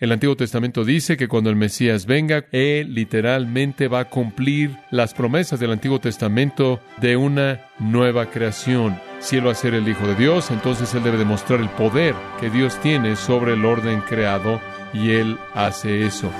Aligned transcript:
El 0.00 0.12
Antiguo 0.12 0.34
Testamento 0.34 0.86
dice 0.86 1.18
que 1.18 1.28
cuando 1.28 1.50
el 1.50 1.56
Mesías 1.56 2.06
venga, 2.06 2.46
Él 2.52 2.94
literalmente 2.94 3.86
va 3.86 4.00
a 4.00 4.08
cumplir 4.08 4.74
las 4.90 5.12
promesas 5.12 5.60
del 5.60 5.72
Antiguo 5.72 6.00
Testamento 6.00 6.80
de 7.02 7.18
una 7.18 7.60
nueva 7.78 8.30
creación. 8.30 8.98
Si 9.18 9.36
Él 9.36 9.46
va 9.46 9.52
a 9.52 9.54
ser 9.54 9.74
el 9.74 9.86
Hijo 9.86 10.06
de 10.06 10.14
Dios, 10.14 10.50
entonces 10.50 10.94
Él 10.94 11.02
debe 11.02 11.18
demostrar 11.18 11.60
el 11.60 11.68
poder 11.68 12.14
que 12.40 12.48
Dios 12.48 12.80
tiene 12.80 13.14
sobre 13.14 13.52
el 13.52 13.66
orden 13.66 14.00
creado 14.00 14.58
y 14.94 15.10
Él 15.10 15.36
hace 15.54 16.06
eso. 16.06 16.30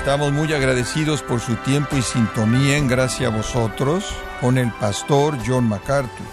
Estamos 0.00 0.32
muy 0.32 0.50
agradecidos 0.54 1.22
por 1.22 1.40
su 1.40 1.56
tiempo 1.56 1.94
y 1.94 2.00
sintonía 2.00 2.78
en 2.78 2.88
gracia 2.88 3.26
a 3.26 3.36
vosotros 3.36 4.06
con 4.40 4.56
el 4.56 4.72
pastor 4.72 5.36
John 5.46 5.68
MacArthur. 5.68 6.26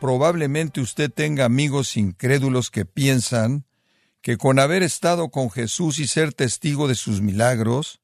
Probablemente 0.00 0.80
usted 0.80 1.08
tenga 1.08 1.44
amigos 1.44 1.96
incrédulos 1.96 2.72
que 2.72 2.84
piensan 2.84 3.64
que 4.22 4.38
con 4.38 4.58
haber 4.58 4.82
estado 4.82 5.28
con 5.28 5.52
Jesús 5.52 6.00
y 6.00 6.08
ser 6.08 6.34
testigo 6.34 6.88
de 6.88 6.96
sus 6.96 7.20
milagros, 7.20 8.00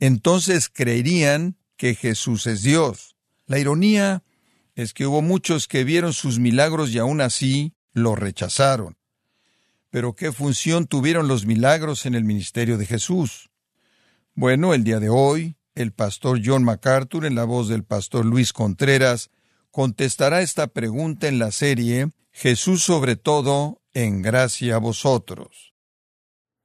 entonces 0.00 0.70
creerían 0.70 1.58
que 1.76 1.94
Jesús 1.94 2.46
es 2.46 2.62
Dios. 2.62 3.16
La 3.44 3.58
ironía 3.58 4.22
es 4.74 4.94
que 4.94 5.06
hubo 5.06 5.20
muchos 5.20 5.68
que 5.68 5.84
vieron 5.84 6.14
sus 6.14 6.38
milagros 6.38 6.90
y 6.92 6.98
aún 6.98 7.20
así 7.20 7.74
lo 7.92 8.14
rechazaron. 8.14 8.96
Pero 9.90 10.14
¿qué 10.14 10.32
función 10.32 10.86
tuvieron 10.86 11.28
los 11.28 11.44
milagros 11.44 12.06
en 12.06 12.14
el 12.14 12.24
ministerio 12.24 12.78
de 12.78 12.86
Jesús? 12.86 13.50
Bueno, 14.36 14.74
el 14.74 14.82
día 14.82 14.98
de 14.98 15.10
hoy, 15.10 15.54
el 15.76 15.92
pastor 15.92 16.40
John 16.44 16.64
MacArthur, 16.64 17.24
en 17.24 17.36
la 17.36 17.44
voz 17.44 17.68
del 17.68 17.84
pastor 17.84 18.24
Luis 18.24 18.52
Contreras, 18.52 19.30
contestará 19.70 20.42
esta 20.42 20.66
pregunta 20.66 21.28
en 21.28 21.38
la 21.38 21.52
serie 21.52 22.08
Jesús 22.32 22.82
sobre 22.82 23.14
todo, 23.14 23.80
en 23.92 24.22
gracia 24.22 24.74
a 24.74 24.78
vosotros. 24.78 25.72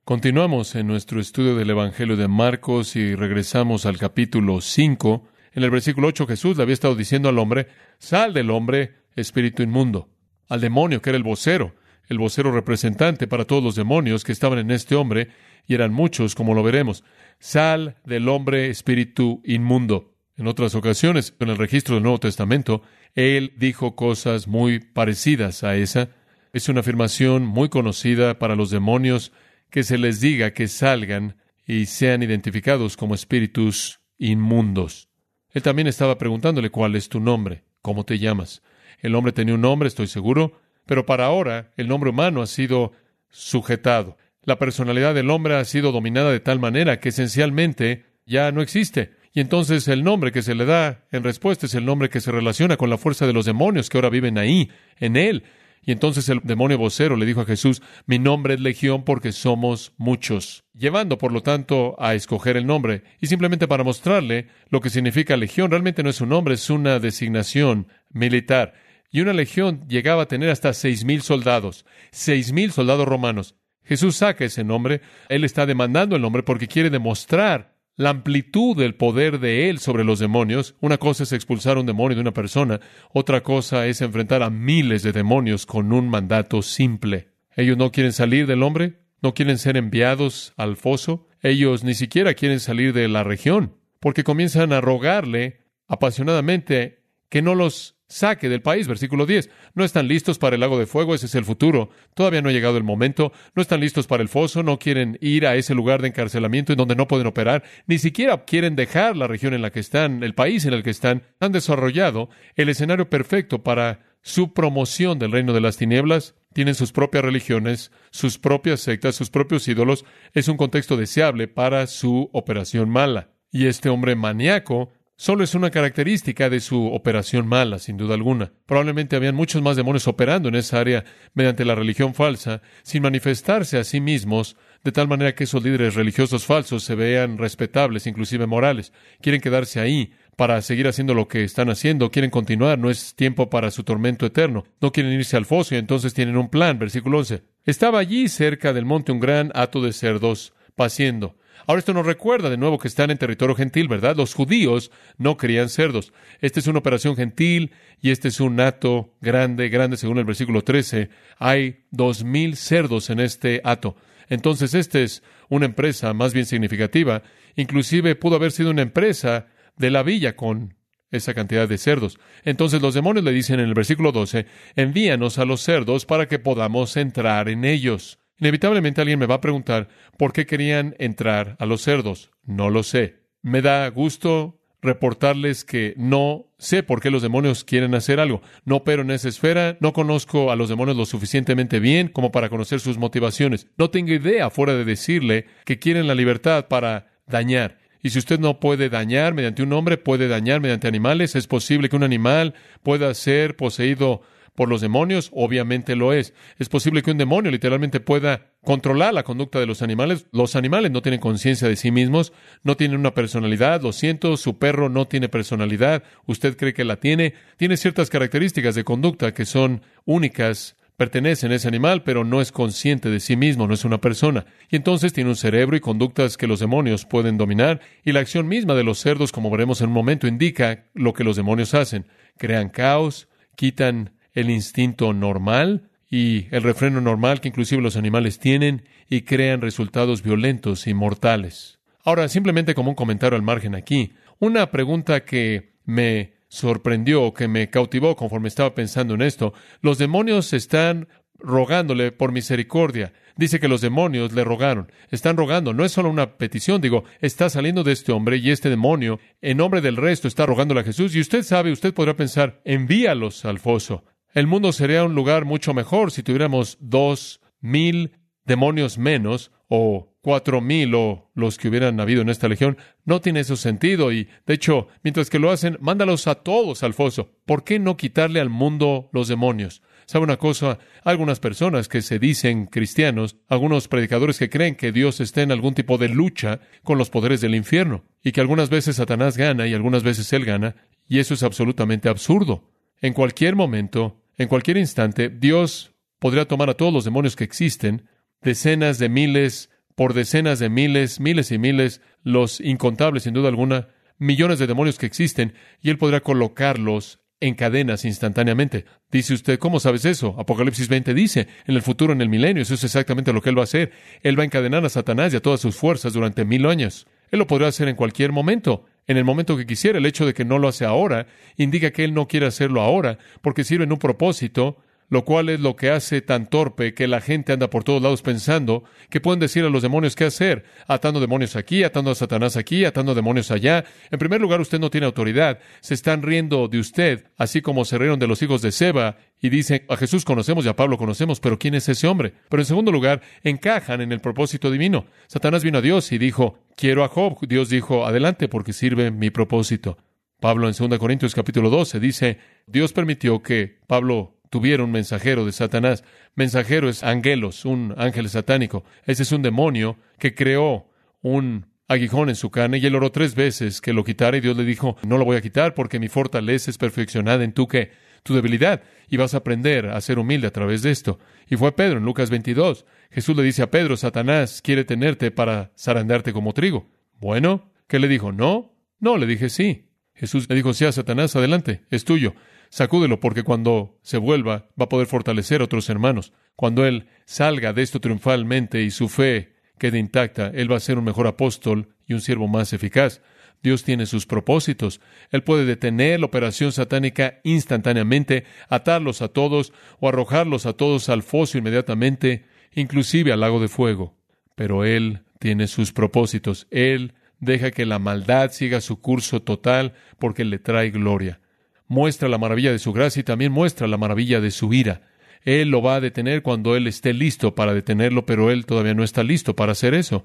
Continuamos 0.04 0.74
en 0.74 0.88
nuestro 0.88 1.22
estudio 1.22 1.56
del 1.56 1.70
Evangelio 1.70 2.18
de 2.18 2.28
Marcos 2.28 2.96
y 2.96 3.14
regresamos 3.14 3.86
al 3.86 4.00
capítulo 4.00 4.62
5. 4.62 5.28
En 5.54 5.62
el 5.62 5.70
versículo 5.70 6.08
8 6.08 6.26
Jesús 6.26 6.58
le 6.58 6.64
había 6.64 6.74
estado 6.74 6.96
diciendo 6.96 7.30
al 7.30 7.38
hombre, 7.38 7.68
sal 8.00 8.34
del 8.34 8.50
hombre, 8.50 8.96
espíritu 9.16 9.62
inmundo, 9.62 10.10
al 10.48 10.60
demonio 10.60 11.04
que 11.04 11.12
era 11.12 11.18
el 11.18 11.24
vocero, 11.24 11.76
el 12.08 12.18
vocero 12.18 12.52
representante 12.52 13.28
para 13.28 13.46
todos 13.46 13.64
los 13.64 13.76
demonios 13.76 14.24
que 14.24 14.32
estaban 14.32 14.58
en 14.58 14.72
este 14.72 14.96
hombre, 14.96 15.30
y 15.68 15.76
eran 15.76 15.94
muchos, 15.94 16.34
como 16.34 16.56
lo 16.56 16.64
veremos. 16.64 17.04
Sal 17.40 17.96
del 18.06 18.28
hombre 18.28 18.70
espíritu 18.70 19.42
inmundo. 19.46 20.14
En 20.36 20.48
otras 20.48 20.76
ocasiones, 20.76 21.34
en 21.40 21.50
el 21.50 21.58
registro 21.58 21.96
del 21.96 22.04
Nuevo 22.04 22.20
Testamento, 22.20 22.82
él 23.16 23.54
dijo 23.58 23.96
cosas 23.96 24.48
muy 24.48 24.80
parecidas 24.80 25.64
a 25.64 25.76
esa. 25.76 26.10
Es 26.54 26.70
una 26.70 26.82
afirmación 26.82 27.46
muy 27.46 27.70
conocida 27.70 28.40
para 28.40 28.56
los 28.56 28.70
demonios 28.70 29.32
que 29.70 29.84
se 29.84 29.98
les 29.98 30.20
diga 30.20 30.52
que 30.52 30.68
salgan 30.68 31.38
y 31.66 31.86
sean 31.86 32.24
identificados 32.24 32.98
como 32.98 33.16
espíritus 33.16 34.00
inmundos. 34.18 35.10
Él 35.52 35.62
también 35.62 35.88
estaba 35.88 36.18
preguntándole 36.18 36.70
cuál 36.70 36.96
es 36.96 37.10
tu 37.10 37.20
nombre, 37.20 37.64
cómo 37.82 38.04
te 38.04 38.20
llamas. 38.20 38.62
El 39.00 39.16
hombre 39.16 39.32
tenía 39.32 39.56
un 39.56 39.62
nombre, 39.62 39.88
estoy 39.88 40.08
seguro, 40.08 40.60
pero 40.86 41.06
para 41.06 41.26
ahora 41.26 41.72
el 41.78 41.88
nombre 41.88 42.10
humano 42.10 42.42
ha 42.42 42.48
sido 42.48 42.92
sujetado. 43.30 44.18
La 44.44 44.58
personalidad 44.58 45.14
del 45.14 45.30
hombre 45.30 45.56
ha 45.56 45.66
sido 45.66 45.92
dominada 45.92 46.32
de 46.32 46.40
tal 46.40 46.60
manera 46.60 47.00
que 47.00 47.10
esencialmente 47.10 48.06
ya 48.26 48.52
no 48.52 48.62
existe. 48.62 49.12
Y 49.34 49.42
entonces 49.42 49.88
el 49.88 50.04
nombre 50.04 50.32
que 50.32 50.42
se 50.42 50.56
le 50.56 50.66
da 50.66 51.06
en 51.12 51.24
respuesta 51.24 51.66
es 51.66 51.76
el 51.76 51.86
nombre 51.86 52.10
que 52.10 52.22
se 52.22 52.32
relaciona 52.32 52.78
con 52.78 52.90
la 52.90 52.98
fuerza 52.98 53.28
de 53.28 53.34
los 53.34 53.46
demonios 53.46 53.90
que 53.90 53.98
ahora 53.98 54.10
viven 54.10 54.38
ahí, 54.38 54.72
en 54.98 55.18
él. 55.18 55.44
Y 55.82 55.92
entonces 55.92 56.28
el 56.30 56.42
demonio 56.44 56.78
vocero 56.78 57.16
le 57.16 57.26
dijo 57.26 57.42
a 57.42 57.46
Jesús, 57.46 57.82
mi 58.06 58.20
nombre 58.20 58.56
es 58.56 58.60
Legión 58.60 59.04
porque 59.04 59.32
somos 59.32 59.94
muchos, 59.98 60.66
llevando 60.74 61.18
por 61.18 61.32
lo 61.32 61.42
tanto 61.42 61.96
a 62.00 62.16
escoger 62.16 62.58
el 62.58 62.66
nombre. 62.66 63.04
Y 63.22 63.28
simplemente 63.28 63.68
para 63.68 63.84
mostrarle 63.84 64.48
lo 64.70 64.82
que 64.82 64.90
significa 64.90 65.38
Legión, 65.38 65.72
realmente 65.72 66.04
no 66.04 66.10
es 66.10 66.22
un 66.22 66.30
nombre, 66.30 66.56
es 66.56 66.70
una 66.70 67.00
designación 67.00 67.88
militar. 68.10 68.74
Y 69.12 69.22
una 69.22 69.34
legión 69.34 69.88
llegaba 69.88 70.24
a 70.24 70.28
tener 70.28 70.52
hasta 70.52 70.72
seis 70.74 71.04
mil 71.04 71.24
soldados, 71.24 71.86
seis 72.12 72.52
mil 72.52 72.72
soldados 72.72 73.08
romanos. 73.08 73.56
Jesús 73.90 74.18
saca 74.18 74.46
ese 74.46 74.64
nombre, 74.64 75.02
Él 75.30 75.44
está 75.44 75.66
demandando 75.66 76.16
el 76.16 76.22
nombre 76.22 76.44
porque 76.44 76.68
quiere 76.68 76.92
demostrar 76.92 77.74
la 77.96 78.12
amplitud 78.12 78.78
del 78.78 78.94
poder 78.94 79.40
de 79.40 79.68
Él 79.68 79.80
sobre 79.80 80.04
los 80.04 80.20
demonios. 80.20 80.76
Una 80.80 81.00
cosa 81.00 81.24
es 81.24 81.34
expulsar 81.34 81.80
un 81.80 81.88
demonio 81.88 82.14
de 82.14 82.22
una 82.22 82.32
persona, 82.32 82.80
otra 83.12 83.42
cosa 83.42 83.88
es 83.88 84.02
enfrentar 84.02 84.44
a 84.44 84.52
miles 84.52 85.02
de 85.02 85.12
demonios 85.12 85.66
con 85.66 85.92
un 85.92 86.08
mandato 86.08 86.62
simple. 86.62 87.30
Ellos 87.56 87.78
no 87.78 87.92
quieren 87.92 88.14
salir 88.14 88.46
del 88.46 88.62
hombre, 88.62 89.00
no 89.24 89.34
quieren 89.34 89.58
ser 89.58 89.76
enviados 89.76 90.54
al 90.56 90.78
foso, 90.78 91.28
ellos 91.42 91.84
ni 91.84 91.96
siquiera 91.96 92.36
quieren 92.36 92.60
salir 92.60 92.94
de 92.94 93.08
la 93.08 93.24
región, 93.24 93.76
porque 94.00 94.24
comienzan 94.24 94.72
a 94.72 94.82
rogarle 94.82 95.62
apasionadamente 95.88 97.02
que 97.28 97.42
no 97.42 97.56
los 97.56 97.99
saque 98.10 98.50
del 98.50 98.62
país. 98.62 98.88
Versículo 98.88 99.26
10. 99.26 99.50
No 99.76 99.86
están 99.86 100.08
listos 100.08 100.38
para 100.38 100.56
el 100.56 100.60
lago 100.60 100.78
de 100.78 100.86
fuego, 100.86 101.16
ese 101.16 101.28
es 101.28 101.36
el 101.36 101.46
futuro. 101.46 101.90
Todavía 102.14 102.42
no 102.42 102.50
ha 102.50 102.52
llegado 102.52 102.78
el 102.78 102.84
momento. 102.84 103.32
No 103.56 103.62
están 103.62 103.80
listos 103.80 104.08
para 104.08 104.22
el 104.22 104.30
foso, 104.30 104.64
no 104.64 104.78
quieren 104.80 105.18
ir 105.22 105.48
a 105.48 105.56
ese 105.56 105.74
lugar 105.74 106.02
de 106.02 106.10
encarcelamiento 106.10 106.74
en 106.74 106.78
donde 106.78 106.96
no 106.96 107.08
pueden 107.08 107.28
operar. 107.28 107.64
Ni 107.88 108.00
siquiera 108.00 108.44
quieren 108.44 108.76
dejar 108.76 109.16
la 109.16 109.28
región 109.28 109.54
en 109.54 109.62
la 109.62 109.72
que 109.72 109.80
están, 109.80 110.24
el 110.24 110.36
país 110.36 110.66
en 110.66 110.74
el 110.74 110.84
que 110.84 110.90
están. 110.90 111.24
Han 111.40 111.52
desarrollado 111.52 112.30
el 112.56 112.70
escenario 112.70 113.10
perfecto 113.10 113.64
para 113.64 114.00
su 114.22 114.54
promoción 114.54 115.20
del 115.20 115.32
reino 115.32 115.54
de 115.54 115.62
las 115.62 115.78
tinieblas. 115.78 116.36
Tienen 116.54 116.76
sus 116.76 116.92
propias 116.92 117.24
religiones, 117.24 117.92
sus 118.10 118.38
propias 118.38 118.82
sectas, 118.82 119.16
sus 119.16 119.30
propios 119.30 119.68
ídolos. 119.68 120.04
Es 120.34 120.48
un 120.48 120.58
contexto 120.58 120.98
deseable 120.98 121.48
para 121.48 121.88
su 121.88 122.30
operación 122.34 122.90
mala. 122.90 123.30
Y 123.52 123.68
este 123.68 123.90
hombre 123.90 124.16
maníaco 124.16 124.92
solo 125.20 125.44
es 125.44 125.54
una 125.54 125.70
característica 125.70 126.50
de 126.50 126.62
su 126.62 126.94
operación 126.94 127.46
mala, 127.46 127.78
sin 127.80 127.98
duda 127.98 128.14
alguna. 128.14 128.54
Probablemente 128.66 129.18
habían 129.18 129.36
muchos 129.36 129.62
más 129.62 129.76
demonios 129.76 130.08
operando 130.08 130.48
en 130.48 130.56
esa 130.56 130.80
área 130.80 131.04
mediante 131.34 131.66
la 131.66 131.76
religión 131.76 132.14
falsa, 132.14 132.62
sin 132.84 133.04
manifestarse 133.04 133.78
a 133.78 133.84
sí 133.84 134.00
mismos, 134.00 134.56
de 134.82 134.94
tal 134.94 135.10
manera 135.10 135.36
que 135.36 135.44
esos 135.44 135.62
líderes 135.62 135.96
religiosos 135.96 136.46
falsos 136.46 136.84
se 136.84 136.96
vean 136.96 137.38
respetables, 137.38 138.08
inclusive 138.08 138.48
morales. 138.48 138.94
Quieren 139.20 139.42
quedarse 139.42 139.82
ahí 139.82 140.14
para 140.38 140.62
seguir 140.62 140.88
haciendo 140.88 141.14
lo 141.14 141.28
que 141.28 141.44
están 141.44 141.70
haciendo, 141.70 142.12
quieren 142.12 142.32
continuar, 142.32 142.80
no 142.80 142.90
es 142.90 143.14
tiempo 143.14 143.50
para 143.50 143.72
su 143.72 143.84
tormento 143.84 144.26
eterno, 144.26 144.64
no 144.80 144.94
quieren 144.94 145.12
irse 145.12 145.36
al 145.36 145.46
foso 145.46 145.76
y 145.76 145.80
entonces 145.80 146.14
tienen 146.14 146.38
un 146.38 146.48
plan, 146.48 146.80
versículo 146.80 147.18
11. 147.18 147.44
Estaba 147.66 148.00
allí 148.00 148.30
cerca 148.30 148.72
del 148.72 148.86
monte 148.86 149.12
un 149.12 149.20
gran 149.20 149.52
hato 149.54 149.82
de 149.82 149.92
cerdos, 149.92 150.54
paciendo. 150.76 151.36
Ahora 151.68 151.80
esto 151.80 151.94
nos 151.94 152.06
recuerda 152.06 152.50
de 152.50 152.58
nuevo 152.58 152.80
que 152.80 152.88
están 152.88 153.12
en 153.12 153.18
territorio 153.18 153.56
gentil, 153.56 153.88
¿verdad? 153.88 154.16
Los 154.16 154.34
judíos 154.34 154.92
no 155.18 155.38
crían 155.38 155.70
cerdos. 155.70 156.14
Esta 156.42 156.60
es 156.60 156.68
una 156.68 156.80
operación 156.80 157.16
gentil 157.16 157.72
y 158.02 158.12
este 158.12 158.30
es 158.30 158.40
un 158.40 158.60
hato 158.60 159.14
grande, 159.22 159.70
grande 159.70 159.98
según 159.98 160.18
el 160.18 160.26
versículo 160.26 160.64
13. 160.64 161.10
Hay 161.38 161.86
dos 161.92 162.24
mil 162.24 162.56
cerdos 162.56 163.10
en 163.10 163.20
este 163.20 163.62
hato. 163.64 163.96
Entonces, 164.30 164.74
esta 164.74 165.00
es 165.00 165.24
una 165.50 165.66
empresa 165.66 166.14
más 166.14 166.34
bien 166.34 166.46
significativa. 166.46 167.24
Inclusive 167.56 168.16
pudo 168.16 168.36
haber 168.36 168.52
sido 168.52 168.72
una 168.72 168.84
empresa 168.84 169.48
de 169.76 169.90
la 169.90 170.04
villa 170.04 170.36
con 170.36 170.76
esa 171.12 171.34
cantidad 171.34 171.68
de 171.68 171.78
cerdos. 171.78 172.20
Entonces 172.44 172.82
los 172.82 172.94
demonios 172.94 173.26
le 173.26 173.32
dicen 173.32 173.60
en 173.60 173.68
el 173.68 173.74
versículo 173.74 174.12
12, 174.12 174.46
envíanos 174.76 175.40
a 175.40 175.46
los 175.46 175.62
cerdos 175.62 176.06
para 176.06 176.28
que 176.28 176.40
podamos 176.40 176.96
entrar 176.98 177.50
en 177.50 177.66
ellos. 177.66 178.20
Inevitablemente 178.40 179.02
alguien 179.02 179.20
me 179.20 179.26
va 179.26 179.36
a 179.36 179.42
preguntar 179.42 179.90
por 180.18 180.34
qué 180.34 180.46
querían 180.46 180.96
entrar 181.00 181.56
a 181.60 181.66
los 181.66 181.82
cerdos. 181.82 182.32
No 182.46 182.70
lo 182.70 182.84
sé. 182.84 183.24
Me 183.42 183.62
da 183.62 183.88
gusto 183.90 184.60
reportarles 184.82 185.66
que 185.66 185.94
no 185.98 186.48
sé 186.58 186.84
por 186.84 187.02
qué 187.02 187.12
los 187.12 187.22
demonios 187.22 187.64
quieren 187.64 187.96
hacer 187.96 188.20
algo. 188.20 188.42
No 188.64 188.78
opero 188.78 189.02
en 189.02 189.12
esa 189.12 189.30
esfera, 189.30 189.78
no 189.82 189.94
conozco 189.94 190.52
a 190.52 190.56
los 190.56 190.70
demonios 190.70 190.98
lo 190.98 191.06
suficientemente 191.06 191.80
bien 191.80 192.08
como 192.08 192.32
para 192.32 192.50
conocer 192.50 192.80
sus 192.80 192.98
motivaciones. 192.98 193.68
No 193.78 193.90
tengo 193.90 194.14
idea 194.14 194.50
fuera 194.50 194.74
de 194.76 194.86
decirle 194.86 195.46
que 195.66 195.80
quieren 195.80 196.08
la 196.08 196.16
libertad 196.16 196.68
para 196.68 197.08
dañar. 197.28 197.80
Y 198.02 198.12
si 198.12 198.20
usted 198.20 198.40
no 198.40 198.62
puede 198.62 198.90
dañar 198.90 199.34
mediante 199.34 199.64
un 199.64 199.74
hombre, 199.74 199.98
puede 199.98 200.30
dañar 200.30 200.62
mediante 200.62 200.88
animales. 200.88 201.36
Es 201.36 201.48
posible 201.48 201.90
que 201.90 201.98
un 201.98 202.04
animal 202.04 202.54
pueda 202.82 203.14
ser 203.14 203.58
poseído 203.58 204.22
por 204.60 204.68
los 204.68 204.82
demonios? 204.82 205.32
Obviamente 205.34 205.96
lo 205.96 206.12
es. 206.12 206.34
Es 206.58 206.68
posible 206.68 207.02
que 207.02 207.12
un 207.12 207.18
demonio 207.18 207.50
literalmente 207.50 208.02
pueda 208.02 208.52
controlar 208.62 209.14
la 209.14 209.24
conducta 209.24 209.58
de 209.58 209.66
los 209.66 209.82
animales. 209.82 210.26
Los 210.34 210.58
animales 210.58 210.92
no 210.92 211.02
tienen 211.02 211.22
conciencia 211.22 211.70
de 211.70 211.78
sí 211.78 211.92
mismos, 211.92 212.34
no 212.62 212.76
tienen 212.76 213.00
una 213.00 213.14
personalidad. 213.14 213.82
Lo 213.82 213.94
siento, 213.94 214.36
su 214.36 214.58
perro 214.58 214.90
no 214.90 215.08
tiene 215.08 215.30
personalidad. 215.30 216.04
Usted 216.26 216.58
cree 216.58 216.74
que 216.74 216.84
la 216.84 216.98
tiene. 216.98 217.36
Tiene 217.56 217.78
ciertas 217.78 218.10
características 218.10 218.76
de 218.76 218.84
conducta 218.84 219.34
que 219.34 219.46
son 219.46 219.82
únicas 220.04 220.76
pertenece 220.98 221.48
a 221.48 221.56
ese 221.56 221.70
animal, 221.70 222.04
pero 222.04 222.26
no 222.26 222.42
es 222.42 222.52
consciente 222.52 223.10
de 223.10 223.22
sí 223.22 223.38
mismo, 223.38 223.66
no 223.66 223.74
es 223.74 223.86
una 223.86 224.02
persona. 224.02 224.46
Y 224.70 224.76
entonces 224.76 225.14
tiene 225.14 225.30
un 225.30 225.38
cerebro 225.38 225.78
y 225.78 225.80
conductas 225.80 226.36
que 226.36 226.48
los 226.48 226.60
demonios 226.60 227.06
pueden 227.06 227.38
dominar, 227.38 227.80
y 228.04 228.12
la 228.12 228.20
acción 228.20 228.50
misma 228.50 228.76
de 228.76 228.84
los 228.84 229.00
cerdos, 229.00 229.32
como 229.32 229.50
veremos 229.50 229.80
en 229.80 229.88
un 229.88 229.94
momento, 229.94 230.28
indica 230.28 230.84
lo 230.94 231.14
que 231.14 231.24
los 231.24 231.38
demonios 231.38 231.74
hacen. 231.74 232.08
Crean 232.38 232.68
caos, 232.68 233.30
quitan 233.56 234.19
el 234.34 234.50
instinto 234.50 235.14
normal 235.14 235.90
y 236.10 236.48
el 236.52 236.64
refreno 236.64 237.02
normal 237.02 237.40
que 237.40 237.50
inclusive 237.50 237.82
los 237.82 237.96
animales 237.96 238.40
tienen 238.40 238.86
y 239.10 239.22
crean 239.22 239.62
resultados 239.62 240.24
violentos 240.24 240.88
y 240.88 240.94
mortales. 240.94 241.80
Ahora, 242.04 242.28
simplemente 242.30 242.74
como 242.74 242.90
un 242.90 242.96
comentario 242.96 243.36
al 243.36 243.44
margen 243.44 243.76
aquí, 243.76 244.14
una 244.40 244.72
pregunta 244.72 245.26
que 245.26 245.74
me 245.86 246.34
sorprendió, 246.48 247.34
que 247.34 247.48
me 247.48 247.70
cautivó 247.70 248.16
conforme 248.16 248.48
estaba 248.48 248.74
pensando 248.74 249.14
en 249.14 249.22
esto, 249.22 249.54
los 249.82 249.98
demonios 249.98 250.54
están 250.54 251.08
rogándole 251.38 252.12
por 252.12 252.32
misericordia. 252.32 253.14
Dice 253.36 253.60
que 253.60 253.68
los 253.68 253.82
demonios 253.82 254.34
le 254.34 254.44
rogaron. 254.44 254.92
Están 255.12 255.38
rogando. 255.38 255.74
No 255.74 255.86
es 255.86 255.92
solo 255.92 256.10
una 256.10 256.38
petición, 256.38 256.82
digo, 256.82 257.06
está 257.22 257.50
saliendo 257.50 257.84
de 257.84 257.94
este 257.94 258.12
hombre 258.12 258.38
y 258.38 258.52
este 258.52 258.70
demonio, 258.70 259.20
en 259.42 259.58
nombre 259.58 259.82
del 259.82 259.96
resto, 259.96 260.28
está 260.28 260.46
rogándole 260.46 260.82
a 260.82 260.84
Jesús. 260.84 261.16
Y 261.16 261.22
usted 261.22 261.44
sabe, 261.44 261.72
usted 261.72 261.94
podrá 261.94 262.16
pensar, 262.16 262.62
envíalos 262.66 263.46
al 263.46 263.60
foso. 263.60 264.04
El 264.34 264.46
mundo 264.46 264.72
sería 264.74 265.04
un 265.04 265.16
lugar 265.16 265.46
mucho 265.46 265.74
mejor 265.74 266.12
si 266.12 266.22
tuviéramos 266.22 266.78
dos 266.80 267.42
mil 267.62 268.12
demonios 268.46 268.98
menos 268.98 269.52
o 269.68 270.16
cuatro 270.22 270.62
mil 270.62 270.94
o 270.96 271.32
los 271.34 271.58
que 271.58 271.68
hubieran 271.68 272.00
habido 272.00 272.22
en 272.22 272.30
esta 272.30 272.48
legión. 272.48 272.78
No 273.06 273.22
tiene 273.22 273.40
ese 273.40 273.58
sentido 273.58 274.12
y, 274.12 274.28
de 274.46 274.54
hecho, 274.54 274.88
mientras 275.04 275.30
que 275.30 275.40
lo 275.40 275.50
hacen, 275.50 275.78
mándalos 275.82 276.28
a 276.28 276.36
todos 276.36 276.84
al 276.84 276.94
foso. 276.94 277.32
¿Por 277.46 277.64
qué 277.64 277.80
no 277.80 277.98
quitarle 277.98 278.40
al 278.40 278.50
mundo 278.50 279.10
los 279.14 279.28
demonios? 279.28 279.82
¿Sabe 280.06 280.26
una 280.26 280.38
cosa? 280.38 280.80
Algunas 281.04 281.40
personas 281.40 281.88
que 281.88 282.02
se 282.02 282.20
dicen 282.20 282.66
cristianos, 282.66 283.38
algunos 283.48 283.88
predicadores 283.88 284.40
que 284.40 284.50
creen 284.50 284.76
que 284.76 284.92
Dios 284.92 285.22
está 285.22 285.42
en 285.42 285.52
algún 285.52 285.76
tipo 285.76 285.98
de 285.98 286.10
lucha 286.10 286.62
con 286.84 286.98
los 286.98 287.10
poderes 287.10 287.42
del 287.42 287.56
infierno 287.56 288.04
y 288.24 288.32
que 288.32 288.42
algunas 288.42 288.70
veces 288.70 288.96
Satanás 288.98 289.38
gana 289.38 289.68
y 289.68 289.74
algunas 289.74 290.04
veces 290.04 290.34
él 290.34 290.46
gana, 290.46 290.76
y 291.08 291.20
eso 291.20 291.34
es 291.34 291.44
absolutamente 291.44 292.10
absurdo. 292.10 292.64
En 293.02 293.14
cualquier 293.14 293.56
momento, 293.56 294.22
en 294.38 294.48
cualquier 294.48 294.78
instante, 294.78 295.30
Dios 295.30 295.94
podría 296.20 296.46
tomar 296.46 296.70
a 296.70 296.76
todos 296.76 296.94
los 296.94 297.06
demonios 297.06 297.36
que 297.36 297.46
existen, 297.46 298.08
decenas 298.42 299.00
de 299.00 299.10
miles, 299.10 299.70
por 299.96 300.14
decenas 300.14 300.60
de 300.60 300.70
miles, 300.70 301.20
miles 301.20 301.52
y 301.52 301.58
miles, 301.58 302.02
los 302.24 302.60
incontables, 302.60 303.24
sin 303.24 303.34
duda 303.34 303.50
alguna, 303.50 303.90
millones 304.18 304.60
de 304.60 304.68
demonios 304.68 304.98
que 304.98 305.06
existen, 305.06 305.54
y 305.82 305.90
Él 305.90 305.98
podrá 305.98 306.20
colocarlos 306.20 307.22
en 307.40 307.56
cadenas 307.56 308.04
instantáneamente. 308.04 308.86
Dice 309.10 309.34
usted, 309.34 309.60
¿cómo 309.60 309.80
sabes 309.80 310.04
eso? 310.04 310.36
Apocalipsis 310.38 310.90
20 310.90 311.14
dice, 311.14 311.48
en 311.66 311.76
el 311.76 311.82
futuro, 311.82 312.12
en 312.12 312.22
el 312.22 312.28
milenio, 312.28 312.64
eso 312.64 312.74
es 312.74 312.84
exactamente 312.84 313.32
lo 313.32 313.42
que 313.42 313.50
Él 313.50 313.58
va 313.58 313.62
a 313.62 313.64
hacer. 313.64 313.92
Él 314.24 314.38
va 314.38 314.44
a 314.44 314.46
encadenar 314.46 314.84
a 314.84 314.90
Satanás 314.90 315.34
y 315.34 315.38
a 315.38 315.42
todas 315.42 315.62
sus 315.62 315.78
fuerzas 315.78 316.12
durante 316.12 316.44
mil 316.44 316.66
años. 316.66 317.08
Él 317.32 317.40
lo 317.40 317.48
podrá 317.48 317.68
hacer 317.68 317.88
en 317.88 317.96
cualquier 317.96 318.32
momento, 318.32 318.86
en 319.10 319.18
el 319.18 319.26
momento 319.26 319.58
que 319.58 319.66
quisiera. 319.66 319.98
El 319.98 320.06
hecho 320.06 320.26
de 320.26 320.36
que 320.36 320.46
no 320.46 320.60
lo 320.60 320.68
hace 320.68 320.86
ahora 320.86 321.26
indica 321.58 321.92
que 321.92 322.04
Él 322.06 322.14
no 322.14 322.28
quiere 322.28 322.46
hacerlo 322.46 322.82
ahora, 322.82 323.18
porque 323.42 323.64
sirve 323.64 323.84
en 323.84 323.92
un 323.92 323.98
propósito 323.98 324.78
lo 325.10 325.26
cual 325.26 325.50
es 325.50 325.60
lo 325.60 325.76
que 325.76 325.90
hace 325.90 326.22
tan 326.22 326.48
torpe 326.48 326.94
que 326.94 327.08
la 327.08 327.22
gente 327.22 327.52
anda 327.52 327.70
por 327.70 327.84
todos 327.84 328.02
lados 328.02 328.22
pensando 328.22 328.84
que 329.10 329.20
pueden 329.20 329.40
decir 329.40 329.64
a 329.66 329.70
los 329.70 329.82
demonios 329.82 330.16
qué 330.16 330.26
hacer, 330.26 330.66
atando 330.88 331.20
demonios 331.20 331.56
aquí, 331.56 331.84
atando 331.84 332.12
a 332.12 332.16
Satanás 332.16 332.58
aquí, 332.58 332.86
atando 332.86 333.16
demonios 333.16 333.52
allá. 333.52 333.86
En 334.12 334.20
primer 334.20 334.40
lugar, 334.40 334.62
usted 334.62 334.80
no 334.80 334.90
tiene 334.90 335.06
autoridad, 335.06 335.60
se 335.82 335.94
están 335.94 336.22
riendo 336.22 336.68
de 336.68 336.80
usted, 336.80 337.26
así 337.38 337.62
como 337.62 337.86
se 337.86 337.98
rieron 337.98 338.20
de 338.20 338.28
los 338.28 338.42
hijos 338.42 338.62
de 338.62 338.72
Seba 338.72 339.18
y 339.42 339.50
dicen, 339.50 339.84
a 339.90 339.98
Jesús 339.98 340.26
conocemos 340.26 340.66
y 340.66 340.70
a 340.70 340.76
Pablo 340.76 340.98
conocemos, 340.98 341.40
pero 341.40 341.58
¿quién 341.58 341.76
es 341.76 341.90
ese 341.90 342.08
hombre? 342.08 342.34
Pero 342.50 342.62
en 342.62 342.66
segundo 342.66 342.92
lugar, 342.92 343.22
encajan 343.44 344.02
en 344.02 344.12
el 344.12 344.20
propósito 344.20 344.70
divino. 344.70 345.06
Satanás 345.28 345.64
vino 345.64 345.78
a 345.78 345.82
Dios 345.82 346.12
y 346.12 346.18
dijo, 346.18 346.60
quiero 346.76 347.04
a 347.04 347.08
Job. 347.08 347.38
Dios 347.48 347.70
dijo, 347.70 348.06
adelante 348.06 348.48
porque 348.48 348.74
sirve 348.74 349.12
mi 349.12 349.30
propósito. 349.30 349.98
Pablo 350.40 350.70
en 350.70 350.90
2 350.90 351.00
Corintios 351.00 351.36
capítulo 351.36 351.70
12 351.70 352.00
dice, 352.00 352.40
Dios 352.66 352.94
permitió 352.94 353.44
que 353.44 353.80
Pablo 353.88 354.39
tuviera 354.50 354.84
un 354.84 354.92
mensajero 354.92 355.46
de 355.46 355.52
Satanás. 355.52 356.04
Mensajero 356.36 356.90
es 356.90 357.04
angelos, 357.04 357.66
un 357.66 357.94
ángel 357.98 358.30
satánico. 358.30 358.84
Ese 359.06 359.24
es 359.24 359.32
un 359.32 359.42
demonio 359.42 359.98
que 360.18 360.34
creó 360.36 360.88
un 361.22 361.68
aguijón 361.88 362.30
en 362.30 362.36
su 362.36 362.52
carne 362.52 362.78
y 362.78 362.86
él 362.86 362.96
oró 362.96 363.12
tres 363.12 363.36
veces 363.36 363.82
que 363.82 363.94
lo 363.94 364.04
quitara 364.04 364.38
y 364.38 364.42
Dios 364.42 364.56
le 364.56 364.64
dijo, 364.64 364.96
no 365.04 365.18
lo 365.18 365.26
voy 365.26 365.38
a 365.38 365.42
quitar 365.42 365.74
porque 365.74 366.00
mi 366.00 366.08
fortaleza 366.08 366.70
es 366.70 366.78
perfeccionada 366.78 367.44
en 367.44 367.54
tu 367.54 367.68
que 367.68 367.92
tu 368.24 368.36
debilidad 368.36 368.84
y 369.08 369.18
vas 369.18 369.34
a 369.34 369.38
aprender 369.38 369.88
a 369.88 370.00
ser 370.02 370.20
humilde 370.20 370.48
a 370.48 370.52
través 370.52 370.82
de 370.84 370.92
esto. 370.92 371.20
Y 371.48 371.56
fue 371.56 371.76
Pedro 371.76 371.98
en 371.98 372.06
Lucas 372.06 372.30
22. 372.30 372.86
Jesús 373.12 373.36
le 373.36 373.44
dice 373.44 373.64
a 373.64 373.72
Pedro, 373.72 373.98
Satanás 373.98 374.62
quiere 374.62 374.84
tenerte 374.84 375.32
para 375.32 375.72
zarandearte 375.78 376.32
como 376.32 376.54
trigo. 376.54 376.90
Bueno, 377.20 377.72
¿qué 377.88 378.00
le 378.00 378.08
dijo? 378.08 378.32
No, 378.32 378.76
no, 379.00 379.18
le 379.18 379.26
dije 379.26 379.50
sí. 379.50 379.90
Jesús 380.14 380.48
le 380.50 380.56
dijo, 380.56 380.74
sí 380.74 380.86
a 380.86 380.92
Satanás, 380.92 381.36
adelante, 381.36 381.82
es 381.90 382.04
tuyo. 382.04 382.36
Sacúdelo 382.70 383.20
porque 383.20 383.44
cuando 383.44 383.98
se 384.04 384.18
vuelva 384.18 384.70
va 384.80 384.86
a 384.86 384.90
poder 384.90 385.08
fortalecer 385.08 385.62
a 385.62 385.66
otros 385.66 385.90
hermanos. 385.90 386.34
Cuando 386.56 386.86
Él 386.86 387.08
salga 387.26 387.74
de 387.74 387.82
esto 387.82 388.00
triunfalmente 388.00 388.84
y 388.84 388.92
su 388.92 389.10
fe 389.10 389.56
quede 389.80 389.98
intacta, 389.98 390.52
Él 390.54 390.72
va 390.72 390.78
a 390.78 390.82
ser 390.82 390.98
un 390.98 391.06
mejor 391.06 391.26
apóstol 391.26 391.90
y 392.06 392.14
un 392.14 392.22
siervo 392.22 392.48
más 392.48 392.74
eficaz. 392.74 393.22
Dios 393.64 393.84
tiene 393.84 394.06
sus 394.06 394.26
propósitos. 394.26 395.02
Él 395.32 395.44
puede 395.44 395.66
detener 395.66 396.20
la 396.20 396.28
operación 396.28 396.72
satánica 396.72 397.40
instantáneamente, 397.44 398.46
atarlos 398.70 399.22
a 399.22 399.30
todos 399.30 399.74
o 400.00 400.08
arrojarlos 400.08 400.66
a 400.66 400.74
todos 400.74 401.10
al 401.10 401.24
foso 401.24 401.58
inmediatamente, 401.58 402.46
inclusive 402.74 403.34
al 403.34 403.42
lago 403.42 403.60
de 403.60 403.68
fuego. 403.68 404.16
Pero 404.56 404.86
Él 404.86 405.24
tiene 405.40 405.68
sus 405.68 405.92
propósitos. 405.92 406.68
Él 406.70 407.16
deja 407.40 407.72
que 407.72 407.86
la 407.86 408.00
maldad 408.00 408.52
siga 408.52 408.80
su 408.80 409.02
curso 409.02 409.42
total 409.42 409.94
porque 410.20 410.46
le 410.46 410.60
trae 410.60 410.92
gloria 410.92 411.42
muestra 411.90 412.30
la 412.30 412.38
maravilla 412.38 412.72
de 412.72 412.80
su 412.80 412.94
gracia 412.94 413.20
y 413.20 413.24
también 413.24 413.52
muestra 413.52 413.88
la 413.88 413.98
maravilla 413.98 414.40
de 414.40 414.52
su 414.52 414.74
ira. 414.74 415.02
Él 415.44 415.70
lo 415.70 415.82
va 415.82 415.96
a 415.96 416.02
detener 416.02 416.44
cuando 416.44 416.76
Él 416.76 416.88
esté 416.88 417.14
listo 417.14 417.56
para 417.56 417.74
detenerlo, 417.74 418.26
pero 418.26 418.52
Él 418.52 418.66
todavía 418.66 418.94
no 418.94 419.04
está 419.04 419.24
listo 419.24 419.56
para 419.56 419.74
hacer 419.74 419.94
eso. 419.94 420.24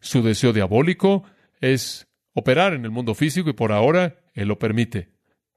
Su 0.00 0.22
deseo 0.22 0.52
diabólico 0.52 1.24
es 1.60 2.08
operar 2.34 2.74
en 2.74 2.84
el 2.84 2.90
mundo 2.90 3.14
físico 3.14 3.48
y 3.48 3.54
por 3.54 3.72
ahora 3.72 4.18
Él 4.34 4.48
lo 4.48 4.58
permite. 4.58 5.08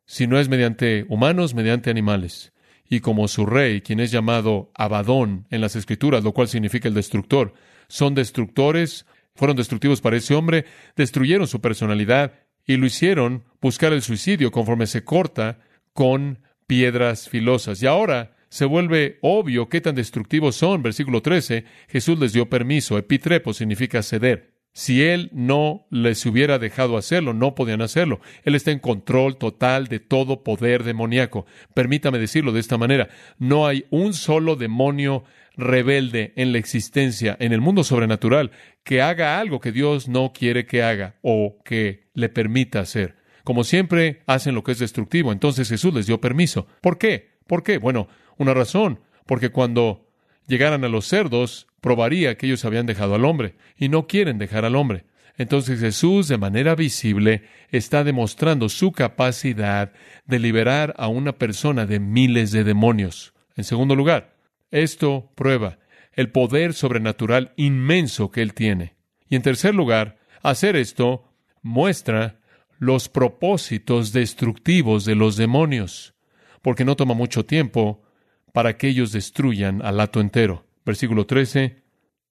Si 0.06 0.28
no 0.28 0.40
es 0.40 0.48
mediante 0.48 1.06
humanos, 1.10 1.54
mediante 1.54 1.90
animales. 1.90 2.54
Y 2.90 3.02
como 3.02 3.28
su 3.28 3.46
rey, 3.46 3.82
quien 3.82 4.00
es 4.00 4.12
llamado 4.12 4.72
Abadón 4.76 5.48
en 5.50 5.60
las 5.60 5.76
Escrituras, 5.76 6.24
lo 6.24 6.32
cual 6.32 6.48
significa 6.48 6.88
el 6.88 6.94
destructor, 6.94 7.54
son 7.90 8.16
destructores, 8.16 9.06
fueron 9.36 9.58
destructivos 9.58 10.00
para 10.02 10.18
ese 10.18 10.36
hombre, 10.36 10.66
destruyeron 10.96 11.48
su 11.48 11.60
personalidad 11.60 12.34
y 12.68 12.78
lo 12.78 12.86
hicieron 12.86 13.46
buscar 13.62 13.94
el 13.94 14.02
suicidio 14.02 14.52
conforme 14.52 14.86
se 14.86 15.04
corta 15.04 15.60
con 15.94 16.40
piedras 16.68 17.30
filosas. 17.30 17.82
Y 17.82 17.88
ahora 17.88 18.36
se 18.50 18.66
vuelve 18.66 19.18
obvio 19.22 19.70
qué 19.70 19.82
tan 19.82 19.96
destructivos 19.96 20.56
son. 20.56 20.84
Versículo 20.84 21.22
13, 21.22 21.66
Jesús 21.88 22.20
les 22.20 22.34
dio 22.34 22.50
permiso. 22.50 22.98
Epitrepo 22.98 23.54
significa 23.54 24.04
ceder. 24.04 24.58
Si 24.74 25.02
Él 25.02 25.32
no 25.34 25.88
les 25.90 26.24
hubiera 26.28 26.60
dejado 26.60 26.98
hacerlo, 26.98 27.34
no 27.34 27.56
podían 27.56 27.82
hacerlo. 27.82 28.20
Él 28.44 28.54
está 28.54 28.70
en 28.70 28.78
control 28.78 29.38
total 29.38 29.88
de 29.88 30.00
todo 30.00 30.44
poder 30.44 30.84
demoníaco. 30.84 31.48
Permítame 31.74 32.20
decirlo 32.20 32.52
de 32.52 32.60
esta 32.60 32.78
manera. 32.78 33.10
No 33.40 33.66
hay 33.66 33.86
un 33.90 34.14
solo 34.14 34.56
demonio 34.56 35.24
rebelde 35.58 36.34
en 36.36 36.52
la 36.52 36.60
existencia, 36.60 37.36
en 37.40 37.52
el 37.52 37.62
mundo 37.62 37.84
sobrenatural, 37.84 38.52
que 38.84 39.02
haga 39.02 39.40
algo 39.40 39.60
que 39.60 39.72
Dios 39.72 40.08
no 40.08 40.32
quiere 40.34 40.66
que 40.66 40.84
haga 40.84 41.16
o 41.22 41.58
que 41.66 42.08
le 42.14 42.30
permita 42.30 42.80
hacer. 42.80 43.16
Como 43.44 43.64
siempre, 43.64 44.22
hacen 44.28 44.56
lo 44.56 44.64
que 44.64 44.74
es 44.74 44.80
destructivo. 44.80 45.32
Entonces 45.32 45.70
Jesús 45.70 45.94
les 45.94 46.06
dio 46.06 46.22
permiso. 46.22 46.68
¿Por 46.82 46.98
qué? 46.98 47.32
¿Por 47.48 47.64
qué? 47.64 47.78
Bueno, 47.78 48.08
una 48.38 48.54
razón. 48.54 49.00
Porque 49.26 49.50
cuando 49.50 50.06
llegaran 50.48 50.84
a 50.84 50.90
los 50.90 51.08
cerdos, 51.08 51.68
probaría 51.82 52.38
que 52.38 52.46
ellos 52.46 52.66
habían 52.66 52.86
dejado 52.86 53.16
al 53.16 53.26
hombre 53.26 53.56
y 53.78 53.90
no 53.90 54.08
quieren 54.08 54.38
dejar 54.38 54.66
al 54.66 54.76
hombre. 54.76 55.06
Entonces 55.38 55.80
Jesús, 55.80 56.28
de 56.28 56.38
manera 56.38 56.76
visible, 56.76 57.44
está 57.70 58.04
demostrando 58.04 58.70
su 58.70 58.92
capacidad 58.92 59.94
de 60.26 60.40
liberar 60.40 60.94
a 60.98 61.08
una 61.08 61.34
persona 61.34 61.86
de 61.86 62.00
miles 62.00 62.52
de 62.52 62.64
demonios. 62.64 63.34
En 63.56 63.64
segundo 63.64 63.96
lugar, 63.96 64.37
esto 64.72 65.32
prueba 65.36 65.80
el 66.18 66.32
poder 66.32 66.74
sobrenatural 66.74 67.54
inmenso 67.58 68.32
que 68.32 68.42
Él 68.42 68.54
tiene. 68.54 68.96
Y 69.30 69.36
en 69.36 69.44
tercer 69.44 69.76
lugar, 69.76 70.18
hacer 70.42 70.76
esto 70.76 71.32
muestra 71.62 72.40
los 72.80 73.08
propósitos 73.08 74.14
destructivos 74.14 75.06
de 75.06 75.16
los 75.16 75.38
demonios, 75.38 76.16
porque 76.62 76.86
no 76.86 76.96
toma 76.96 77.14
mucho 77.14 77.46
tiempo 77.46 78.04
para 78.52 78.78
que 78.78 78.88
ellos 78.88 79.12
destruyan 79.12 79.84
al 79.84 80.00
hato 80.00 80.20
entero. 80.20 80.66
Versículo 80.86 81.28
13, 81.28 81.84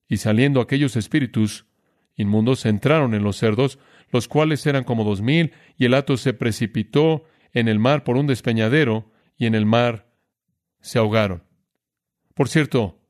y 0.09 0.17
saliendo 0.17 0.61
aquellos 0.61 0.97
espíritus 0.97 1.67
inmundos 2.17 2.67
entraron 2.67 3.15
en 3.15 3.23
los 3.23 3.37
cerdos, 3.37 3.79
los 4.11 4.27
cuales 4.27 4.67
eran 4.67 4.83
como 4.83 5.05
dos 5.05 5.21
mil, 5.21 5.53
y 5.77 5.85
el 5.85 5.95
hato 5.95 6.17
se 6.17 6.33
precipitó 6.33 7.25
en 7.53 7.69
el 7.69 7.79
mar 7.79 8.03
por 8.03 8.17
un 8.17 8.27
despeñadero, 8.27 9.13
y 9.37 9.47
en 9.47 9.55
el 9.55 9.67
mar 9.67 10.11
se 10.81 10.99
ahogaron. 10.99 11.46
Por 12.37 12.51
cierto, 12.51 13.01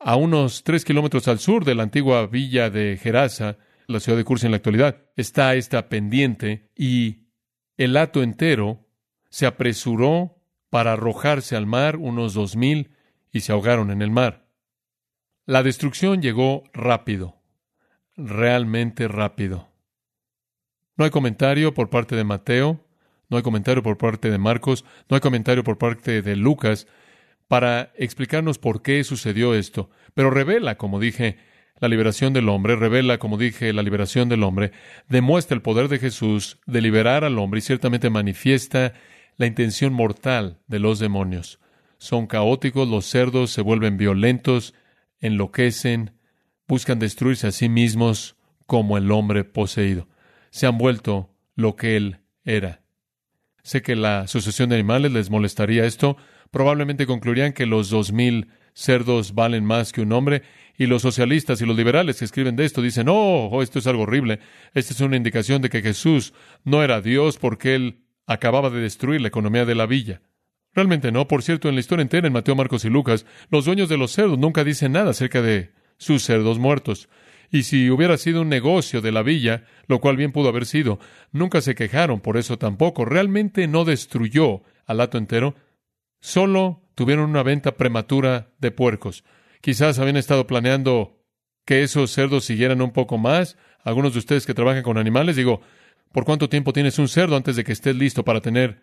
a 0.00 0.16
unos 0.16 0.64
tres 0.64 0.84
kilómetros 0.84 1.28
al 1.28 1.38
sur 1.38 1.64
de 1.64 1.76
la 1.76 1.84
antigua 1.84 2.26
villa 2.26 2.68
de 2.68 2.98
Gerasa, 3.00 3.58
la 3.86 4.00
ciudad 4.00 4.18
de 4.18 4.24
Cursa 4.24 4.48
en 4.48 4.50
la 4.50 4.56
actualidad, 4.56 5.02
está 5.14 5.54
esta 5.54 5.88
pendiente 5.88 6.68
y 6.74 7.28
el 7.76 7.96
hato 7.96 8.24
entero 8.24 8.88
se 9.30 9.46
apresuró 9.46 10.42
para 10.68 10.94
arrojarse 10.94 11.54
al 11.54 11.66
mar 11.66 11.96
unos 11.96 12.34
dos 12.34 12.56
mil 12.56 12.90
y 13.30 13.42
se 13.42 13.52
ahogaron 13.52 13.92
en 13.92 14.02
el 14.02 14.10
mar. 14.10 14.48
La 15.46 15.62
destrucción 15.62 16.20
llegó 16.20 16.64
rápido, 16.72 17.40
realmente 18.16 19.06
rápido. 19.06 19.68
No 20.96 21.04
hay 21.04 21.12
comentario 21.12 21.72
por 21.72 21.88
parte 21.88 22.16
de 22.16 22.24
Mateo, 22.24 22.84
no 23.28 23.36
hay 23.36 23.44
comentario 23.44 23.84
por 23.84 23.96
parte 23.96 24.28
de 24.28 24.38
Marcos, 24.38 24.84
no 25.08 25.14
hay 25.14 25.20
comentario 25.20 25.62
por 25.62 25.78
parte 25.78 26.20
de 26.20 26.34
Lucas 26.34 26.88
para 27.48 27.92
explicarnos 27.96 28.58
por 28.58 28.82
qué 28.82 29.04
sucedió 29.04 29.54
esto, 29.54 29.90
pero 30.14 30.30
revela, 30.30 30.76
como 30.76 31.00
dije, 31.00 31.38
la 31.80 31.88
liberación 31.88 32.32
del 32.32 32.48
hombre, 32.48 32.76
revela, 32.76 33.18
como 33.18 33.36
dije, 33.36 33.72
la 33.72 33.82
liberación 33.82 34.28
del 34.28 34.42
hombre, 34.42 34.72
demuestra 35.08 35.54
el 35.54 35.62
poder 35.62 35.88
de 35.88 35.98
Jesús 35.98 36.58
de 36.66 36.80
liberar 36.80 37.24
al 37.24 37.38
hombre 37.38 37.58
y 37.58 37.62
ciertamente 37.62 38.10
manifiesta 38.10 38.94
la 39.36 39.46
intención 39.46 39.92
mortal 39.92 40.60
de 40.66 40.78
los 40.78 40.98
demonios. 40.98 41.58
Son 41.98 42.26
caóticos, 42.26 42.88
los 42.88 43.06
cerdos 43.06 43.50
se 43.50 43.60
vuelven 43.60 43.96
violentos, 43.96 44.74
enloquecen, 45.20 46.12
buscan 46.68 46.98
destruirse 46.98 47.46
a 47.46 47.52
sí 47.52 47.68
mismos 47.68 48.36
como 48.66 48.96
el 48.96 49.10
hombre 49.10 49.44
poseído. 49.44 50.08
Se 50.50 50.66
han 50.66 50.78
vuelto 50.78 51.34
lo 51.54 51.76
que 51.76 51.96
él 51.96 52.20
era. 52.44 52.82
Sé 53.62 53.82
que 53.82 53.96
la 53.96 54.20
asociación 54.20 54.68
de 54.68 54.76
animales 54.76 55.12
les 55.12 55.30
molestaría 55.30 55.86
esto. 55.86 56.16
Probablemente 56.54 57.04
concluirían 57.04 57.52
que 57.52 57.66
los 57.66 57.90
dos 57.90 58.12
mil 58.12 58.46
cerdos 58.74 59.34
valen 59.34 59.64
más 59.64 59.92
que 59.92 60.02
un 60.02 60.12
hombre. 60.12 60.44
Y 60.78 60.86
los 60.86 61.02
socialistas 61.02 61.60
y 61.60 61.66
los 61.66 61.76
liberales 61.76 62.20
que 62.20 62.24
escriben 62.24 62.54
de 62.54 62.64
esto 62.64 62.80
dicen, 62.80 63.08
oh, 63.08 63.48
oh, 63.50 63.60
esto 63.60 63.80
es 63.80 63.88
algo 63.88 64.04
horrible. 64.04 64.38
Esta 64.72 64.94
es 64.94 65.00
una 65.00 65.16
indicación 65.16 65.62
de 65.62 65.68
que 65.68 65.82
Jesús 65.82 66.32
no 66.62 66.84
era 66.84 67.00
Dios 67.00 67.38
porque 67.38 67.74
él 67.74 68.04
acababa 68.28 68.70
de 68.70 68.78
destruir 68.78 69.20
la 69.20 69.26
economía 69.26 69.64
de 69.64 69.74
la 69.74 69.86
villa. 69.86 70.22
Realmente 70.72 71.10
no. 71.10 71.26
Por 71.26 71.42
cierto, 71.42 71.68
en 71.68 71.74
la 71.74 71.80
historia 71.80 72.02
entera, 72.02 72.28
en 72.28 72.32
Mateo, 72.32 72.54
Marcos 72.54 72.84
y 72.84 72.88
Lucas, 72.88 73.26
los 73.50 73.64
dueños 73.64 73.88
de 73.88 73.98
los 73.98 74.12
cerdos 74.12 74.38
nunca 74.38 74.62
dicen 74.62 74.92
nada 74.92 75.10
acerca 75.10 75.42
de 75.42 75.72
sus 75.96 76.22
cerdos 76.22 76.60
muertos. 76.60 77.08
Y 77.50 77.64
si 77.64 77.90
hubiera 77.90 78.16
sido 78.16 78.42
un 78.42 78.48
negocio 78.48 79.00
de 79.00 79.10
la 79.10 79.24
villa, 79.24 79.64
lo 79.88 80.00
cual 80.00 80.16
bien 80.16 80.30
pudo 80.30 80.50
haber 80.50 80.66
sido, 80.66 81.00
nunca 81.32 81.60
se 81.60 81.74
quejaron 81.74 82.20
por 82.20 82.36
eso 82.36 82.58
tampoco. 82.58 83.04
Realmente 83.04 83.66
no 83.66 83.84
destruyó 83.84 84.62
al 84.86 85.00
hato 85.00 85.18
entero. 85.18 85.56
Solo 86.24 86.80
tuvieron 86.94 87.28
una 87.28 87.42
venta 87.42 87.76
prematura 87.76 88.48
de 88.58 88.70
puercos. 88.70 89.24
Quizás 89.60 89.98
habían 89.98 90.16
estado 90.16 90.46
planeando 90.46 91.22
que 91.66 91.82
esos 91.82 92.12
cerdos 92.12 92.46
siguieran 92.46 92.80
un 92.80 92.92
poco 92.92 93.18
más. 93.18 93.58
Algunos 93.82 94.14
de 94.14 94.20
ustedes 94.20 94.46
que 94.46 94.54
trabajan 94.54 94.82
con 94.82 94.96
animales, 94.96 95.36
digo, 95.36 95.60
¿por 96.12 96.24
cuánto 96.24 96.48
tiempo 96.48 96.72
tienes 96.72 96.98
un 96.98 97.08
cerdo 97.08 97.36
antes 97.36 97.56
de 97.56 97.64
que 97.64 97.72
estés 97.72 97.94
listo 97.94 98.24
para 98.24 98.40
tener 98.40 98.80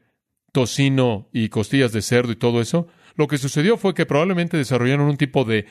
tocino 0.51 1.29
y 1.33 1.49
costillas 1.49 1.91
de 1.91 2.03
cerdo 2.03 2.31
y 2.31 2.35
todo 2.35 2.61
eso? 2.61 2.87
Lo 3.15 3.27
que 3.27 3.39
sucedió 3.39 3.75
fue 3.75 3.95
que 3.95 4.05
probablemente 4.05 4.55
desarrollaron 4.55 5.07
un 5.07 5.17
tipo 5.17 5.43
de 5.43 5.65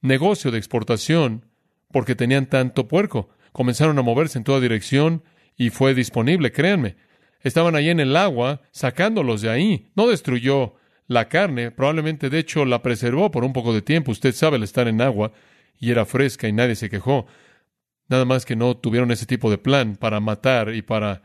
negocio 0.00 0.52
de 0.52 0.58
exportación 0.58 1.46
porque 1.90 2.14
tenían 2.14 2.46
tanto 2.46 2.86
puerco. 2.86 3.28
Comenzaron 3.50 3.98
a 3.98 4.02
moverse 4.02 4.38
en 4.38 4.44
toda 4.44 4.60
dirección 4.60 5.24
y 5.56 5.70
fue 5.70 5.94
disponible, 5.94 6.52
créanme. 6.52 6.94
Estaban 7.40 7.74
allí 7.74 7.90
en 7.90 7.98
el 7.98 8.14
agua, 8.14 8.62
sacándolos 8.70 9.42
de 9.42 9.50
ahí. 9.50 9.90
No 9.96 10.06
destruyó 10.06 10.76
la 11.08 11.28
carne, 11.28 11.70
probablemente 11.70 12.30
de 12.30 12.38
hecho 12.38 12.64
la 12.66 12.82
preservó 12.82 13.30
por 13.30 13.42
un 13.42 13.54
poco 13.54 13.74
de 13.74 13.82
tiempo. 13.82 14.12
Usted 14.12 14.32
sabe 14.34 14.58
el 14.58 14.62
estar 14.62 14.86
en 14.86 15.00
agua 15.00 15.32
y 15.80 15.90
era 15.90 16.04
fresca 16.04 16.46
y 16.46 16.52
nadie 16.52 16.76
se 16.76 16.90
quejó. 16.90 17.26
Nada 18.08 18.24
más 18.24 18.44
que 18.44 18.56
no 18.56 18.76
tuvieron 18.76 19.10
ese 19.10 19.26
tipo 19.26 19.50
de 19.50 19.58
plan 19.58 19.96
para 19.96 20.20
matar 20.20 20.74
y 20.74 20.82
para 20.82 21.22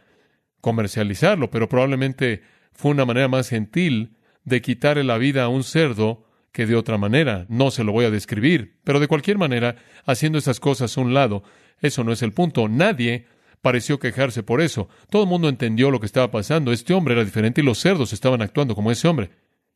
comercializarlo, 0.62 1.50
pero 1.52 1.68
probablemente 1.68 2.42
fue 2.72 2.92
una 2.92 3.06
manera 3.06 3.28
más 3.28 3.50
gentil 3.50 4.16
de 4.46 4.62
quitarle 4.62 5.04
la 5.04 5.18
vida 5.18 5.44
a 5.44 5.50
un 5.50 5.64
cerdo 5.64 6.26
que 6.54 6.66
de 6.66 6.76
otra 6.76 6.98
manera. 6.98 7.46
No 7.50 7.70
se 7.70 7.84
lo 7.84 7.92
voy 7.92 8.06
a 8.06 8.12
describir, 8.12 8.80
pero 8.86 9.02
de 9.02 9.08
cualquier 9.08 9.38
manera, 9.38 9.76
haciendo 10.06 10.38
esas 10.38 10.62
cosas 10.62 10.98
a 10.98 11.02
un 11.02 11.14
lado, 11.14 11.44
eso 11.82 12.06
no 12.06 12.14
es 12.14 12.22
el 12.22 12.32
punto. 12.32 12.70
Nadie 12.70 13.28
pareció 13.62 14.00
quejarse 14.00 14.44
por 14.44 14.62
eso. 14.62 14.88
Todo 15.10 15.24
el 15.24 15.30
mundo 15.30 15.50
entendió 15.50 15.92
lo 15.92 16.00
que 16.00 16.06
estaba 16.06 16.32
pasando. 16.32 16.72
Este 16.72 16.94
hombre 16.94 17.16
era 17.16 17.26
diferente 17.26 17.60
y 17.60 17.66
los 17.66 17.80
cerdos 17.80 18.14
estaban 18.14 18.42
actuando 18.42 18.76
como 18.76 18.92
ese 18.92 19.08
hombre. 19.10 19.32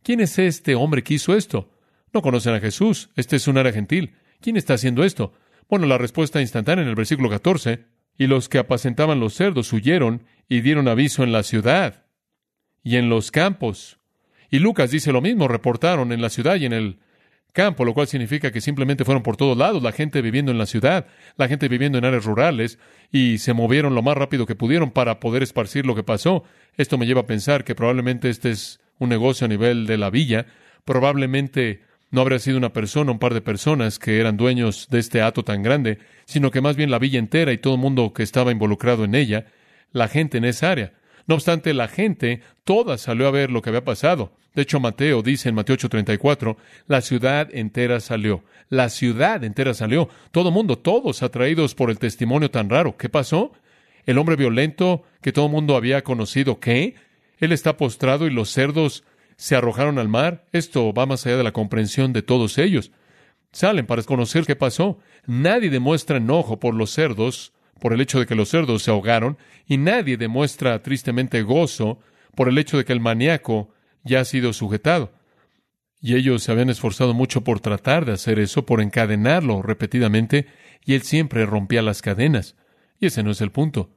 ¿Quién 0.08 0.22
es 0.22 0.40
este 0.40 0.74
hombre 0.76 1.04
que 1.04 1.16
hizo 1.16 1.36
esto? 1.36 1.70
No 2.14 2.22
conocen 2.22 2.54
a 2.54 2.62
Jesús. 2.62 3.10
Este 3.18 3.36
es 3.36 3.46
un 3.50 3.58
área 3.58 3.74
gentil. 3.74 4.16
¿Quién 4.40 4.56
está 4.56 4.76
haciendo 4.76 5.04
esto? 5.04 5.34
Bueno, 5.70 5.86
la 5.86 5.98
respuesta 5.98 6.40
instantánea 6.40 6.84
en 6.84 6.88
el 6.88 6.96
versículo 6.96 7.30
14. 7.30 7.84
Y 8.18 8.28
los 8.28 8.48
que 8.48 8.58
apacentaban 8.58 9.20
los 9.20 9.34
cerdos 9.34 9.74
huyeron 9.74 10.24
y 10.48 10.62
dieron 10.62 10.88
aviso 10.88 11.26
en 11.26 11.34
la 11.34 11.44
ciudad 11.44 12.06
y 12.84 12.96
en 12.96 13.10
los 13.10 13.32
campos 13.32 14.00
y 14.50 14.60
Lucas 14.60 14.92
dice 14.92 15.12
lo 15.12 15.22
mismo, 15.22 15.50
reportaron 15.50 16.14
en 16.14 16.22
la 16.22 16.30
ciudad 16.30 16.56
y 16.56 16.66
en 16.66 16.72
el 16.72 17.00
campo, 17.52 17.84
lo 17.84 17.94
cual 17.94 18.08
significa 18.08 18.50
que 18.50 18.62
simplemente 18.62 19.04
fueron 19.04 19.24
por 19.24 19.36
todos 19.36 19.58
lados, 19.58 19.84
la 19.84 19.92
gente 19.92 20.22
viviendo 20.22 20.54
en 20.54 20.58
la 20.58 20.68
ciudad, 20.68 21.08
la 21.36 21.50
gente 21.50 21.68
viviendo 21.68 21.98
en 21.98 22.06
áreas 22.06 22.24
rurales, 22.24 22.80
y 23.12 23.40
se 23.40 23.52
movieron 23.52 23.94
lo 23.94 24.02
más 24.04 24.16
rápido 24.16 24.46
que 24.46 24.56
pudieron 24.56 24.92
para 24.92 25.20
poder 25.20 25.44
esparcir 25.44 25.86
lo 25.86 25.96
que 25.96 26.04
pasó. 26.04 26.46
Esto 26.78 26.98
me 26.98 27.06
lleva 27.06 27.22
a 27.22 27.28
pensar 27.28 27.66
que 27.66 27.76
probablemente 27.76 28.30
este 28.30 28.52
es 28.52 28.80
un 29.00 29.10
negocio 29.10 29.46
a 29.46 29.48
nivel 29.48 29.86
de 29.86 29.98
la 29.98 30.10
villa, 30.10 30.46
probablemente 30.86 31.82
no 32.10 32.22
habría 32.22 32.40
sido 32.40 32.58
una 32.58 32.74
persona, 32.74 33.12
un 33.12 33.20
par 33.20 33.34
de 33.34 33.42
personas 33.42 34.00
que 34.00 34.20
eran 34.20 34.38
dueños 34.38 34.88
de 34.90 35.00
este 35.00 35.22
hato 35.22 35.44
tan 35.44 35.62
grande, 35.62 36.00
sino 36.26 36.52
que 36.52 36.62
más 36.62 36.76
bien 36.76 36.90
la 36.90 37.00
villa 37.00 37.20
entera 37.20 37.52
y 37.52 37.58
todo 37.58 37.76
el 37.76 37.82
mundo 37.82 38.14
que 38.14 38.24
estaba 38.24 38.52
involucrado 38.52 39.04
en 39.04 39.16
ella, 39.16 39.48
la 39.92 40.08
gente 40.08 40.38
en 40.38 40.46
esa 40.46 40.72
área. 40.72 40.94
No 41.28 41.36
obstante, 41.36 41.74
la 41.74 41.90
gente 41.90 42.42
toda 42.64 42.98
salió 42.98 43.28
a 43.28 43.32
ver 43.32 43.52
lo 43.52 43.62
que 43.62 43.70
había 43.70 43.84
pasado. 43.84 44.32
De 44.56 44.62
hecho, 44.62 44.80
Mateo 44.80 45.22
dice 45.22 45.50
en 45.50 45.56
Mateo 45.56 45.76
8:34, 45.76 46.58
la 46.88 47.02
ciudad 47.02 47.50
entera 47.54 48.00
salió. 48.00 48.44
La 48.70 48.90
ciudad 48.90 49.44
entera 49.44 49.74
salió. 49.74 50.10
Todo 50.32 50.52
mundo, 50.52 50.78
todos 50.78 51.22
atraídos 51.22 51.76
por 51.76 51.92
el 51.92 52.00
testimonio 52.00 52.50
tan 52.50 52.70
raro. 52.70 52.98
¿Qué 52.98 53.10
pasó? 53.10 53.52
El 54.06 54.18
hombre 54.18 54.38
violento 54.38 55.04
que 55.22 55.34
todo 55.34 55.48
el 55.48 55.52
mundo 55.52 55.76
había 55.76 56.04
conocido, 56.04 56.60
¿qué? 56.60 56.96
Él 57.38 57.52
está 57.52 57.78
postrado 57.78 58.28
y 58.28 58.32
los 58.32 58.50
cerdos 58.50 59.04
se 59.36 59.56
arrojaron 59.56 60.00
al 60.00 60.08
mar. 60.08 60.46
Esto 60.52 60.94
va 60.94 61.06
más 61.06 61.26
allá 61.26 61.38
de 61.38 61.44
la 61.44 61.54
comprensión 61.54 62.14
de 62.14 62.22
todos 62.22 62.58
ellos. 62.58 62.92
Salen 63.52 63.86
para 63.86 64.04
conocer 64.04 64.46
qué 64.46 64.56
pasó. 64.56 65.00
Nadie 65.26 65.70
demuestra 65.70 66.18
enojo 66.18 66.60
por 66.60 66.74
los 66.74 66.92
cerdos 66.92 67.54
por 67.80 67.94
el 67.94 68.02
hecho 68.02 68.20
de 68.20 68.26
que 68.26 68.36
los 68.36 68.50
cerdos 68.50 68.84
se 68.84 68.92
ahogaron, 68.92 69.38
y 69.66 69.78
nadie 69.78 70.18
demuestra 70.18 70.82
tristemente 70.82 71.42
gozo 71.42 72.00
por 72.36 72.50
el 72.50 72.58
hecho 72.58 72.78
de 72.78 72.86
que 72.86 72.94
el 72.94 73.00
maníaco 73.00 73.74
ya 74.04 74.22
ha 74.22 74.26
sido 74.26 74.54
sujetado. 74.54 75.14
Y 76.00 76.16
ellos 76.16 76.44
se 76.44 76.52
habían 76.52 76.70
esforzado 76.70 77.14
mucho 77.14 77.44
por 77.44 77.60
tratar 77.60 78.06
de 78.06 78.14
hacer 78.14 78.40
eso, 78.40 78.66
por 78.66 78.82
encadenarlo 78.82 79.62
repetidamente, 79.62 80.48
y 80.86 80.94
él 80.94 81.02
siempre 81.02 81.46
rompía 81.46 81.82
las 81.82 82.02
cadenas. 82.02 82.56
Y 83.00 83.08
ese 83.08 83.24
no 83.24 83.32
es 83.32 83.42
el 83.42 83.52
punto. 83.52 83.97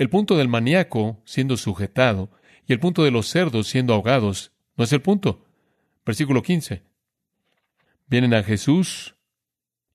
El 0.00 0.08
punto 0.08 0.38
del 0.38 0.48
maníaco 0.48 1.20
siendo 1.26 1.58
sujetado 1.58 2.30
y 2.66 2.72
el 2.72 2.80
punto 2.80 3.04
de 3.04 3.10
los 3.10 3.26
cerdos 3.26 3.68
siendo 3.68 3.92
ahogados 3.92 4.50
no 4.78 4.84
es 4.84 4.94
el 4.94 5.02
punto. 5.02 5.44
Versículo 6.06 6.42
15. 6.42 6.82
Vienen 8.06 8.32
a 8.32 8.42
Jesús 8.42 9.14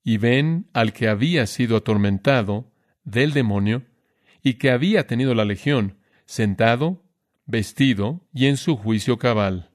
y 0.04 0.18
ven 0.18 0.70
al 0.74 0.94
que 0.94 1.08
había 1.08 1.48
sido 1.48 1.76
atormentado 1.76 2.72
del 3.04 3.34
demonio 3.34 3.82
y 4.44 4.60
que 4.60 4.70
había 4.70 5.08
tenido 5.08 5.34
la 5.34 5.44
legión, 5.44 5.98
sentado, 6.28 7.04
vestido 7.48 8.22
y 8.32 8.46
en 8.46 8.58
su 8.58 8.78
juicio 8.78 9.18
cabal. 9.18 9.72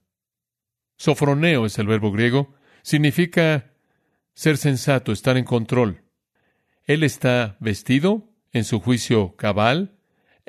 Sofroneo 0.97 1.67
es 1.67 1.77
el 1.81 1.89
verbo 1.89 2.13
griego, 2.13 2.55
significa 2.83 3.73
ser 4.35 4.59
sensato, 4.59 5.11
estar 5.11 5.37
en 5.37 5.45
control. 5.45 6.05
Él 6.85 7.03
está 7.03 7.57
vestido 7.59 8.29
en 8.53 8.63
su 8.63 8.79
juicio 8.79 9.35
cabal, 9.35 9.97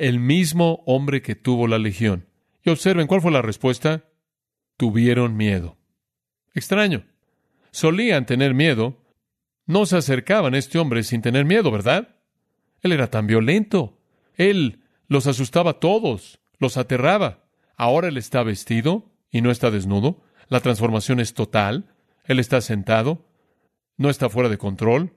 el 0.01 0.19
mismo 0.19 0.81
hombre 0.87 1.21
que 1.21 1.35
tuvo 1.35 1.67
la 1.67 1.77
legión. 1.77 2.25
Y 2.63 2.71
observen 2.71 3.05
cuál 3.05 3.21
fue 3.21 3.31
la 3.31 3.43
respuesta. 3.43 4.05
Tuvieron 4.75 5.37
miedo. 5.37 5.77
Extraño. 6.55 7.05
Solían 7.69 8.25
tener 8.25 8.55
miedo. 8.55 8.97
No 9.67 9.85
se 9.85 9.97
acercaban 9.97 10.55
a 10.55 10.57
este 10.57 10.79
hombre 10.79 11.03
sin 11.03 11.21
tener 11.21 11.45
miedo, 11.45 11.69
¿verdad? 11.69 12.15
Él 12.81 12.93
era 12.93 13.11
tan 13.11 13.27
violento. 13.27 13.99
Él 14.35 14.81
los 15.07 15.27
asustaba 15.27 15.71
a 15.71 15.79
todos, 15.79 16.39
los 16.57 16.77
aterraba. 16.77 17.45
Ahora 17.77 18.07
él 18.07 18.17
está 18.17 18.41
vestido 18.41 19.11
y 19.29 19.41
no 19.41 19.51
está 19.51 19.69
desnudo. 19.69 20.23
La 20.47 20.61
transformación 20.61 21.19
es 21.19 21.35
total. 21.35 21.93
Él 22.25 22.39
está 22.39 22.59
sentado, 22.61 23.27
no 23.97 24.09
está 24.09 24.29
fuera 24.29 24.49
de 24.49 24.57
control. 24.57 25.13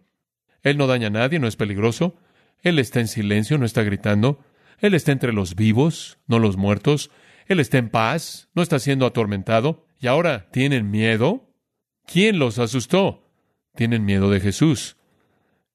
Él 0.62 0.76
no 0.76 0.86
daña 0.86 1.06
a 1.06 1.10
nadie, 1.10 1.38
no 1.38 1.48
es 1.48 1.56
peligroso. 1.56 2.16
Él 2.60 2.78
está 2.78 3.00
en 3.00 3.08
silencio, 3.08 3.56
no 3.56 3.64
está 3.64 3.82
gritando. 3.82 4.44
Él 4.78 4.94
está 4.94 5.12
entre 5.12 5.32
los 5.32 5.54
vivos, 5.54 6.18
no 6.26 6.38
los 6.38 6.56
muertos. 6.56 7.10
Él 7.46 7.60
está 7.60 7.78
en 7.78 7.90
paz, 7.90 8.48
no 8.54 8.62
está 8.62 8.78
siendo 8.78 9.06
atormentado. 9.06 9.86
Y 10.00 10.06
ahora 10.06 10.48
tienen 10.50 10.90
miedo. 10.90 11.50
¿Quién 12.06 12.38
los 12.38 12.58
asustó? 12.58 13.28
Tienen 13.74 14.04
miedo 14.04 14.30
de 14.30 14.40
Jesús. 14.40 14.96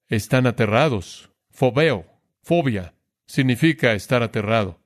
Están 0.08 0.46
aterrados. 0.46 1.30
Fobeo, 1.50 2.06
fobia, 2.42 2.94
significa 3.26 3.92
estar 3.92 4.22
aterrado. 4.22 4.80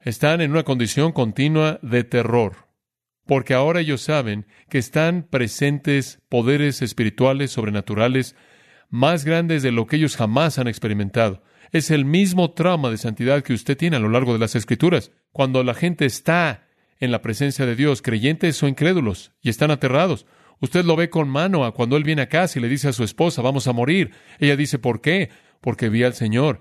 Están 0.00 0.40
en 0.40 0.50
una 0.50 0.62
condición 0.62 1.12
continua 1.12 1.78
de 1.82 2.04
terror, 2.04 2.68
porque 3.26 3.54
ahora 3.54 3.80
ellos 3.80 4.00
saben 4.00 4.46
que 4.68 4.78
están 4.78 5.24
presentes 5.24 6.20
poderes 6.28 6.82
espirituales 6.82 7.50
sobrenaturales 7.50 8.34
más 8.88 9.24
grandes 9.24 9.62
de 9.62 9.72
lo 9.72 9.86
que 9.86 9.96
ellos 9.96 10.16
jamás 10.16 10.58
han 10.58 10.68
experimentado. 10.68 11.42
Es 11.72 11.90
el 11.90 12.04
mismo 12.04 12.50
trauma 12.50 12.90
de 12.90 12.98
santidad 12.98 13.42
que 13.42 13.52
usted 13.52 13.76
tiene 13.76 13.96
a 13.96 14.00
lo 14.00 14.08
largo 14.08 14.32
de 14.32 14.40
las 14.40 14.56
Escrituras. 14.56 15.12
Cuando 15.32 15.62
la 15.62 15.74
gente 15.74 16.04
está 16.04 16.66
en 16.98 17.12
la 17.12 17.22
presencia 17.22 17.64
de 17.64 17.76
Dios, 17.76 18.02
creyentes 18.02 18.62
o 18.62 18.68
incrédulos, 18.68 19.32
y 19.40 19.48
están 19.48 19.70
aterrados. 19.70 20.26
Usted 20.60 20.84
lo 20.84 20.96
ve 20.96 21.08
con 21.08 21.28
mano 21.28 21.64
a 21.64 21.72
cuando 21.72 21.96
él 21.96 22.04
viene 22.04 22.22
a 22.22 22.28
casa 22.28 22.58
y 22.58 22.62
le 22.62 22.68
dice 22.68 22.88
a 22.88 22.92
su 22.92 23.04
esposa, 23.04 23.40
vamos 23.40 23.66
a 23.66 23.72
morir. 23.72 24.10
Ella 24.38 24.56
dice, 24.56 24.78
¿por 24.78 25.00
qué? 25.00 25.30
Porque 25.60 25.88
vi 25.88 26.02
al 26.02 26.14
Señor. 26.14 26.60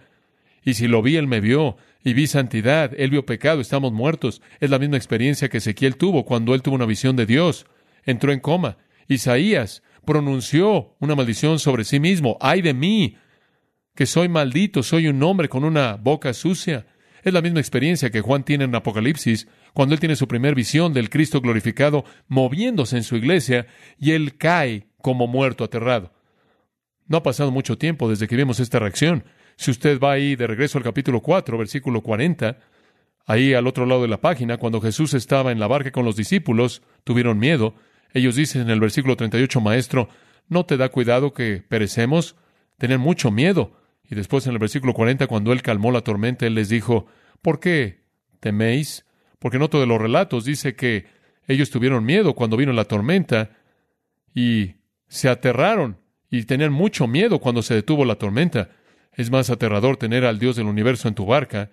Y 0.64 0.76
si 0.76 0.88
lo 0.88 1.02
vi, 1.02 1.18
él 1.18 1.28
me 1.28 1.42
vio. 1.42 1.78
Y 2.04 2.14
vi 2.14 2.28
santidad, 2.28 2.92
él 2.98 3.10
vio 3.10 3.26
pecado, 3.26 3.60
estamos 3.60 3.92
muertos. 3.92 4.42
Es 4.60 4.70
la 4.70 4.80
misma 4.80 4.96
experiencia 4.96 5.50
que 5.50 5.58
Ezequiel 5.58 5.98
tuvo 5.98 6.24
cuando 6.24 6.54
él 6.54 6.62
tuvo 6.62 6.76
una 6.76 6.86
visión 6.86 7.16
de 7.16 7.26
Dios. 7.26 7.66
Entró 8.06 8.32
en 8.32 8.40
coma. 8.40 8.78
Isaías 9.08 9.84
pronunció 10.06 10.96
una 11.00 11.16
maldición 11.16 11.60
sobre 11.60 11.84
sí 11.84 12.00
mismo. 12.00 12.38
¡Ay 12.40 12.62
de 12.62 12.74
mí! 12.74 13.18
Que 14.00 14.06
soy 14.06 14.30
maldito, 14.30 14.82
soy 14.82 15.10
un 15.10 15.22
hombre 15.24 15.50
con 15.50 15.66
una 15.66 15.98
boca 15.98 16.34
sucia. 16.34 16.86
Es 17.22 17.34
la 17.34 17.42
misma 17.42 17.60
experiencia 17.60 18.10
que 18.10 18.22
Juan 18.22 18.46
tiene 18.46 18.64
en 18.64 18.74
Apocalipsis, 18.74 19.50
cuando 19.74 19.94
él 19.94 20.00
tiene 20.00 20.16
su 20.16 20.26
primer 20.26 20.56
visión 20.56 20.94
del 20.94 21.10
Cristo 21.10 21.42
glorificado 21.42 22.06
moviéndose 22.30 22.96
en 22.96 23.04
su 23.04 23.18
iglesia 23.18 23.68
y 23.98 24.12
él 24.12 24.38
cae 24.38 24.88
como 25.02 25.28
muerto 25.28 25.66
aterrado. 25.66 26.14
No 27.08 27.18
ha 27.18 27.24
pasado 27.24 27.52
mucho 27.52 27.78
tiempo 27.78 28.10
desde 28.10 28.30
que 28.30 28.38
vimos 28.38 28.62
esta 28.62 28.80
reacción. 28.80 29.26
Si 29.58 29.70
usted 29.70 30.00
va 30.00 30.14
ahí 30.14 30.38
de 30.38 30.48
regreso 30.48 30.78
al 30.78 30.86
capítulo 30.86 31.20
4, 31.20 31.58
versículo 31.58 32.00
40, 32.00 32.58
ahí 33.26 33.54
al 33.54 33.68
otro 33.68 33.86
lado 33.86 34.04
de 34.04 34.08
la 34.08 34.22
página, 34.22 34.56
cuando 34.56 34.80
Jesús 34.80 35.14
estaba 35.14 35.52
en 35.52 35.60
la 35.60 35.68
barca 35.68 35.92
con 35.92 36.06
los 36.06 36.16
discípulos, 36.16 36.84
tuvieron 37.04 37.38
miedo. 37.38 37.76
Ellos 38.14 38.38
dicen 38.38 38.62
en 38.62 38.70
el 38.70 38.80
versículo 38.80 39.18
38, 39.18 39.60
Maestro, 39.60 40.08
¿no 40.48 40.66
te 40.66 40.78
da 40.78 40.88
cuidado 40.88 41.34
que 41.34 41.62
perecemos? 41.68 42.38
Tener 42.78 42.98
mucho 42.98 43.30
miedo. 43.30 43.78
Y 44.10 44.16
después 44.16 44.48
en 44.48 44.54
el 44.54 44.60
versículo 44.60 44.94
40, 44.94 45.28
cuando 45.28 45.54
él 45.54 45.62
calmó 45.62 45.92
la 45.92 46.02
tormenta, 46.02 46.48
él 46.48 46.56
les 46.56 46.70
dijo, 46.70 47.06
¿por 47.42 47.60
qué 47.60 48.02
teméis? 48.40 49.06
Porque 49.38 49.58
en 49.58 49.64
otro 49.64 49.80
de 49.80 49.86
los 49.86 50.02
relatos 50.02 50.46
dice 50.46 50.76
que 50.76 51.06
ellos 51.48 51.70
tuvieron 51.70 52.04
miedo 52.04 52.34
cuando 52.34 52.58
vino 52.58 52.74
la 52.74 52.86
tormenta 52.86 53.52
y 54.34 54.76
se 55.08 55.30
aterraron 55.30 55.98
y 56.30 56.44
tenían 56.44 56.74
mucho 56.74 57.08
miedo 57.08 57.40
cuando 57.40 57.62
se 57.62 57.76
detuvo 57.76 58.04
la 58.04 58.16
tormenta. 58.16 58.70
Es 59.14 59.30
más 59.30 59.50
aterrador 59.50 59.98
tener 59.98 60.26
al 60.26 60.40
Dios 60.40 60.56
del 60.56 60.68
universo 60.68 61.08
en 61.08 61.16
tu 61.16 61.26
barca 61.26 61.72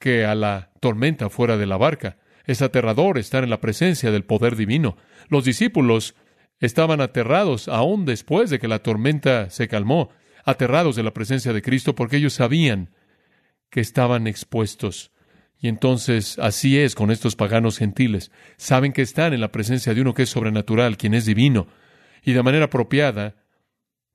que 0.00 0.24
a 0.24 0.34
la 0.34 0.70
tormenta 0.80 1.30
fuera 1.30 1.56
de 1.56 1.66
la 1.66 1.76
barca. 1.76 2.16
Es 2.44 2.62
aterrador 2.62 3.18
estar 3.18 3.44
en 3.44 3.50
la 3.50 3.60
presencia 3.60 4.10
del 4.10 4.24
poder 4.24 4.56
divino. 4.56 4.96
Los 5.28 5.44
discípulos 5.44 6.14
estaban 6.60 7.00
aterrados 7.00 7.68
aún 7.68 8.04
después 8.04 8.50
de 8.50 8.58
que 8.58 8.68
la 8.68 8.80
tormenta 8.80 9.50
se 9.50 9.68
calmó 9.68 10.10
aterrados 10.48 10.96
de 10.96 11.02
la 11.02 11.12
presencia 11.12 11.52
de 11.52 11.60
Cristo 11.60 11.94
porque 11.94 12.16
ellos 12.16 12.32
sabían 12.32 12.88
que 13.68 13.80
estaban 13.80 14.26
expuestos. 14.26 15.12
Y 15.60 15.68
entonces 15.68 16.38
así 16.38 16.78
es 16.78 16.94
con 16.94 17.10
estos 17.10 17.36
paganos 17.36 17.76
gentiles. 17.76 18.30
Saben 18.56 18.94
que 18.94 19.02
están 19.02 19.34
en 19.34 19.42
la 19.42 19.52
presencia 19.52 19.92
de 19.92 20.00
uno 20.00 20.14
que 20.14 20.22
es 20.22 20.30
sobrenatural, 20.30 20.96
quien 20.96 21.12
es 21.12 21.26
divino, 21.26 21.66
y 22.22 22.32
de 22.32 22.42
manera 22.42 22.66
apropiada 22.66 23.36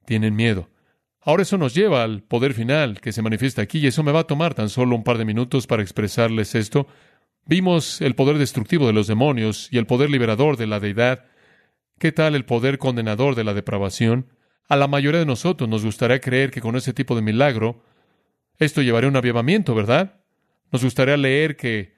tienen 0.05 0.35
miedo. 0.35 0.69
Ahora 1.21 1.43
eso 1.43 1.59
nos 1.59 1.75
lleva 1.75 2.03
al 2.03 2.23
poder 2.23 2.53
final 2.53 2.99
que 2.99 3.11
se 3.11 3.21
manifiesta 3.21 3.61
aquí, 3.61 3.77
y 3.77 3.87
eso 3.87 4.01
me 4.01 4.11
va 4.11 4.21
a 4.21 4.27
tomar 4.27 4.55
tan 4.55 4.69
solo 4.69 4.95
un 4.95 5.03
par 5.03 5.19
de 5.19 5.25
minutos 5.25 5.67
para 5.67 5.83
expresarles 5.83 6.55
esto. 6.55 6.87
Vimos 7.45 8.01
el 8.01 8.15
poder 8.15 8.39
destructivo 8.39 8.87
de 8.87 8.93
los 8.93 9.05
demonios 9.05 9.67
y 9.71 9.77
el 9.77 9.85
poder 9.85 10.09
liberador 10.09 10.57
de 10.57 10.65
la 10.65 10.79
deidad. 10.79 11.25
¿Qué 11.99 12.11
tal 12.11 12.33
el 12.33 12.45
poder 12.45 12.79
condenador 12.79 13.35
de 13.35 13.43
la 13.43 13.53
depravación? 13.53 14.27
A 14.67 14.75
la 14.75 14.87
mayoría 14.87 15.19
de 15.19 15.25
nosotros 15.25 15.69
nos 15.69 15.83
gustaría 15.83 16.19
creer 16.19 16.51
que 16.51 16.61
con 16.61 16.75
ese 16.75 16.93
tipo 16.93 17.15
de 17.15 17.21
milagro 17.21 17.83
esto 18.57 18.81
llevaría 18.81 19.09
un 19.09 19.15
avivamiento, 19.15 19.75
¿verdad? 19.75 20.21
Nos 20.71 20.83
gustaría 20.83 21.17
leer 21.17 21.57
que 21.57 21.93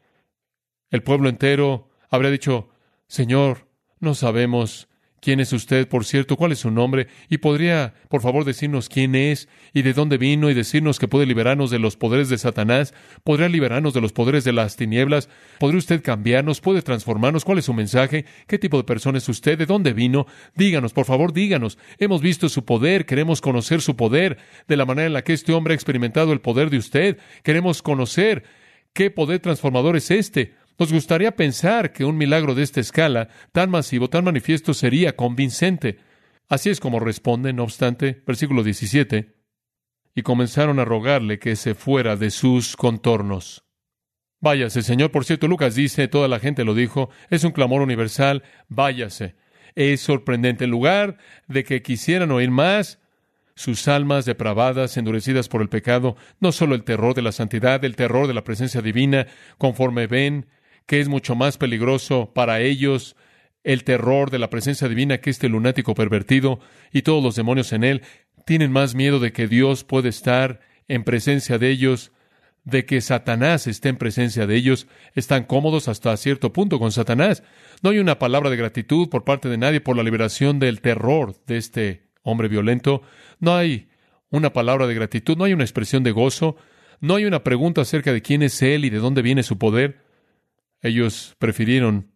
el 0.90 1.04
pueblo 1.04 1.30
entero 1.30 1.90
habría 2.10 2.32
dicho, 2.32 2.70
Señor, 3.08 3.68
no 4.00 4.16
sabemos 4.16 4.88
quién 5.26 5.40
es 5.40 5.54
usted, 5.54 5.88
por 5.88 6.06
cierto, 6.06 6.38
cuál 6.38 6.52
es 6.52 6.60
su 6.60 6.70
nombre, 6.70 7.08
y 7.30 7.40
podría, 7.40 7.96
por 8.10 8.22
favor, 8.22 8.46
decirnos 8.46 8.90
quién 8.90 9.16
es 9.16 9.50
y 9.74 9.82
de 9.82 9.94
dónde 9.94 10.20
vino 10.20 10.52
y 10.52 10.54
decirnos 10.54 11.00
que 11.00 11.08
puede 11.08 11.26
liberarnos 11.26 11.72
de 11.72 11.80
los 11.80 11.98
poderes 11.98 12.30
de 12.30 12.38
Satanás, 12.38 12.94
podría 13.24 13.50
liberarnos 13.50 13.96
de 13.96 14.02
los 14.02 14.14
poderes 14.14 14.44
de 14.44 14.54
las 14.54 14.76
tinieblas, 14.76 15.28
podría 15.58 15.80
usted 15.80 16.04
cambiarnos, 16.04 16.62
puede 16.62 16.84
transformarnos, 16.84 17.44
cuál 17.44 17.58
es 17.58 17.66
su 17.66 17.74
mensaje, 17.74 18.26
qué 18.46 18.60
tipo 18.60 18.78
de 18.78 18.84
persona 18.84 19.18
es 19.18 19.28
usted, 19.28 19.58
de 19.58 19.66
dónde 19.66 19.94
vino, 19.94 20.28
díganos, 20.54 20.94
por 20.94 21.06
favor, 21.06 21.34
díganos, 21.34 21.80
hemos 21.98 22.22
visto 22.22 22.48
su 22.48 22.64
poder, 22.64 23.08
queremos 23.08 23.42
conocer 23.42 23.82
su 23.82 23.96
poder, 23.96 24.38
de 24.68 24.78
la 24.78 24.86
manera 24.86 25.08
en 25.08 25.14
la 25.14 25.24
que 25.24 25.34
este 25.34 25.54
hombre 25.54 25.74
ha 25.74 25.76
experimentado 25.76 26.34
el 26.34 26.42
poder 26.42 26.70
de 26.70 26.78
usted, 26.78 27.18
queremos 27.42 27.82
conocer 27.82 28.44
qué 28.94 29.10
poder 29.10 29.40
transformador 29.40 29.96
es 29.96 30.12
este. 30.12 30.54
Nos 30.78 30.92
gustaría 30.92 31.36
pensar 31.36 31.94
que 31.94 32.04
un 32.04 32.18
milagro 32.18 32.54
de 32.54 32.64
esta 32.64 32.82
escala, 32.82 33.30
tan 33.52 33.70
masivo, 33.70 34.10
tan 34.10 34.26
manifiesto, 34.26 34.74
sería 34.74 35.16
convincente. 35.16 36.00
Así 36.50 36.70
es 36.70 36.80
como 36.80 37.00
responde, 37.00 37.54
no 37.54 37.64
obstante, 37.64 38.22
versículo 38.28 38.64
17, 38.64 39.36
y 40.16 40.22
comenzaron 40.22 40.80
a 40.80 40.86
rogarle 40.86 41.40
que 41.40 41.56
se 41.56 41.76
fuera 41.76 42.18
de 42.18 42.30
sus 42.30 42.76
contornos. 42.76 43.66
Váyase, 44.42 44.82
Señor. 44.84 45.12
Por 45.12 45.26
cierto, 45.26 45.48
Lucas 45.48 45.76
dice, 45.76 46.08
toda 46.08 46.28
la 46.28 46.40
gente 46.40 46.66
lo 46.66 46.76
dijo, 46.76 47.10
es 47.30 47.44
un 47.44 47.52
clamor 47.52 47.82
universal, 47.82 48.44
váyase. 48.68 49.36
Es 49.76 50.02
sorprendente. 50.02 50.66
En 50.66 50.72
lugar 50.72 51.18
de 51.48 51.64
que 51.64 51.82
quisieran 51.82 52.32
oír 52.32 52.52
más, 52.52 53.00
sus 53.56 53.88
almas 53.88 54.26
depravadas, 54.26 54.98
endurecidas 54.98 55.48
por 55.48 55.62
el 55.62 55.70
pecado, 55.70 56.18
no 56.40 56.52
solo 56.52 56.76
el 56.76 56.84
terror 56.84 57.16
de 57.16 57.22
la 57.22 57.32
santidad, 57.32 57.84
el 57.84 57.96
terror 57.96 58.28
de 58.28 58.34
la 58.34 58.44
presencia 58.44 58.82
divina, 58.82 59.28
conforme 59.58 60.08
ven 60.08 60.48
que 60.86 61.00
es 61.00 61.08
mucho 61.08 61.36
más 61.36 61.58
peligroso 61.58 62.32
para 62.34 62.62
ellos 62.62 63.16
el 63.64 63.84
terror 63.84 64.30
de 64.30 64.40
la 64.40 64.50
presencia 64.50 64.88
divina 64.88 65.18
que 65.18 65.32
este 65.32 65.50
lunático 65.50 65.96
pervertido 65.96 66.60
y 66.94 67.02
todos 67.02 67.24
los 67.24 67.36
demonios 67.36 67.74
en 67.74 67.84
él. 67.84 68.04
Tienen 68.46 68.72
más 68.72 68.94
miedo 68.94 69.20
de 69.20 69.34
que 69.34 69.48
Dios 69.48 69.84
puede 69.84 70.10
estar 70.10 70.60
en 70.88 71.04
presencia 71.04 71.58
de 71.58 71.72
ellos, 71.72 72.12
de 72.64 72.86
que 72.86 73.02
Satanás 73.02 73.66
esté 73.66 73.90
en 73.90 73.98
presencia 73.98 74.46
de 74.46 74.56
ellos. 74.56 74.88
Están 75.16 75.46
cómodos 75.46 75.88
hasta 75.88 76.16
cierto 76.16 76.54
punto 76.54 76.78
con 76.78 76.92
Satanás. 76.92 77.44
No 77.82 77.90
hay 77.90 77.98
una 77.98 78.20
palabra 78.20 78.52
de 78.52 78.58
gratitud 78.58 79.10
por 79.10 79.24
parte 79.24 79.50
de 79.50 79.58
nadie 79.58 79.82
por 79.82 79.98
la 79.98 80.04
liberación 80.04 80.60
del 80.60 80.82
terror 80.82 81.36
de 81.48 81.58
este 81.58 82.04
hombre 82.22 82.48
violento. 82.48 83.02
No 83.40 83.56
hay 83.56 83.90
una 84.30 84.54
palabra 84.54 84.86
de 84.86 84.94
gratitud, 84.94 85.38
no 85.38 85.46
hay 85.46 85.54
una 85.54 85.64
expresión 85.64 86.04
de 86.04 86.12
gozo, 86.12 86.56
no 87.00 87.16
hay 87.16 87.26
una 87.26 87.44
pregunta 87.44 87.82
acerca 87.82 88.14
de 88.14 88.22
quién 88.22 88.44
es 88.44 88.62
Él 88.62 88.86
y 88.86 88.92
de 88.92 89.00
dónde 89.00 89.24
viene 89.24 89.42
su 89.42 89.58
poder. 89.58 90.05
Ellos 90.86 91.36
prefirieron 91.40 92.12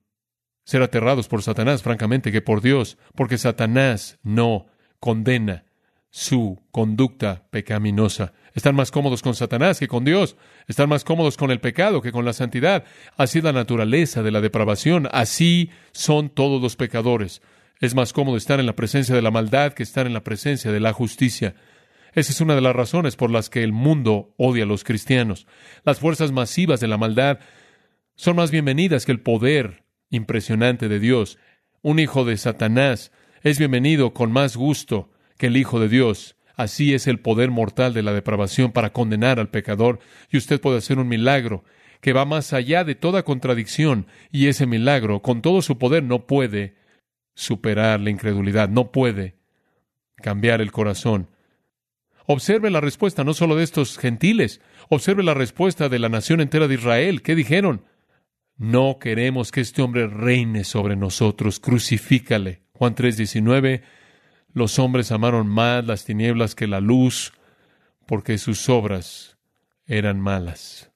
ser 0.63 0.83
aterrados 0.83 1.27
por 1.27 1.41
Satanás, 1.41 1.81
francamente, 1.81 2.31
que 2.31 2.43
por 2.43 2.61
Dios, 2.61 2.99
porque 3.15 3.39
Satanás 3.39 4.19
no 4.21 4.67
condena 4.99 5.65
su 6.11 6.61
conducta 6.69 7.47
pecaminosa. 7.49 8.31
Están 8.53 8.75
más 8.75 8.91
cómodos 8.91 9.23
con 9.23 9.33
Satanás 9.33 9.79
que 9.79 9.87
con 9.87 10.05
Dios. 10.05 10.35
Están 10.67 10.87
más 10.87 11.03
cómodos 11.03 11.35
con 11.35 11.49
el 11.49 11.59
pecado 11.59 12.03
que 12.03 12.11
con 12.11 12.25
la 12.25 12.33
santidad. 12.33 12.83
Así 13.17 13.39
es 13.39 13.43
la 13.43 13.53
naturaleza 13.53 14.21
de 14.21 14.29
la 14.29 14.39
depravación. 14.39 15.09
Así 15.11 15.71
son 15.91 16.29
todos 16.29 16.61
los 16.61 16.75
pecadores. 16.75 17.41
Es 17.79 17.95
más 17.95 18.13
cómodo 18.13 18.37
estar 18.37 18.59
en 18.59 18.67
la 18.67 18.75
presencia 18.75 19.15
de 19.15 19.23
la 19.23 19.31
maldad 19.31 19.73
que 19.73 19.81
estar 19.81 20.05
en 20.05 20.13
la 20.13 20.23
presencia 20.23 20.71
de 20.71 20.79
la 20.79 20.93
justicia. 20.93 21.55
Esa 22.13 22.31
es 22.31 22.41
una 22.41 22.53
de 22.53 22.61
las 22.61 22.75
razones 22.75 23.15
por 23.15 23.31
las 23.31 23.49
que 23.49 23.63
el 23.63 23.71
mundo 23.71 24.35
odia 24.37 24.63
a 24.63 24.67
los 24.67 24.83
cristianos. 24.83 25.47
Las 25.85 25.99
fuerzas 25.99 26.31
masivas 26.31 26.79
de 26.79 26.87
la 26.87 26.97
maldad 26.97 27.39
son 28.19 28.35
más 28.35 28.51
bienvenidas 28.51 29.05
que 29.05 29.13
el 29.13 29.21
poder 29.21 29.85
impresionante 30.09 30.89
de 30.89 30.99
Dios. 30.99 31.37
Un 31.81 31.99
hijo 31.99 32.25
de 32.25 32.35
Satanás 32.35 33.13
es 33.43 33.57
bienvenido 33.57 34.13
con 34.13 34.33
más 34.33 34.57
gusto 34.57 35.09
que 35.37 35.47
el 35.47 35.55
Hijo 35.55 35.79
de 35.79 35.87
Dios. 35.87 36.35
Así 36.57 36.93
es 36.93 37.07
el 37.07 37.21
poder 37.21 37.49
mortal 37.49 37.93
de 37.93 38.03
la 38.03 38.11
depravación 38.11 38.73
para 38.73 38.91
condenar 38.91 39.39
al 39.39 39.47
pecador, 39.47 39.99
y 40.29 40.35
usted 40.35 40.59
puede 40.59 40.79
hacer 40.79 40.99
un 40.99 41.07
milagro 41.07 41.63
que 42.01 42.11
va 42.11 42.25
más 42.25 42.51
allá 42.51 42.83
de 42.83 42.93
toda 42.93 43.23
contradicción, 43.23 44.05
y 44.33 44.47
ese 44.47 44.65
milagro, 44.65 45.21
con 45.21 45.41
todo 45.41 45.61
su 45.61 45.77
poder, 45.77 46.03
no 46.03 46.27
puede 46.27 46.75
superar 47.35 48.01
la 48.01 48.09
incredulidad, 48.09 48.67
no 48.67 48.91
puede 48.91 49.37
cambiar 50.17 50.59
el 50.59 50.73
corazón. 50.73 51.29
Observe 52.25 52.69
la 52.69 52.81
respuesta 52.81 53.23
no 53.23 53.33
solo 53.33 53.55
de 53.55 53.63
estos 53.63 53.97
gentiles, 53.97 54.59
observe 54.89 55.23
la 55.23 55.35
respuesta 55.35 55.87
de 55.87 55.99
la 55.99 56.09
nación 56.09 56.41
entera 56.41 56.67
de 56.67 56.73
Israel. 56.73 57.21
¿Qué 57.21 57.33
dijeron? 57.33 57.85
No 58.59 58.99
queremos 58.99 59.53
que 59.53 59.61
este 59.61 59.81
hombre 59.81 60.07
reine 60.07 60.65
sobre 60.65 60.97
nosotros, 60.97 61.61
crucifícale. 61.61 62.63
Juan 62.73 62.93
3:19, 62.93 63.83
los 64.51 64.79
hombres 64.79 65.13
amaron 65.13 65.47
más 65.47 65.85
las 65.85 66.03
tinieblas 66.03 66.55
que 66.55 66.67
la 66.67 66.81
luz, 66.81 67.31
porque 68.05 68.37
sus 68.37 68.67
obras 68.67 69.37
eran 69.85 70.19
malas. 70.19 70.91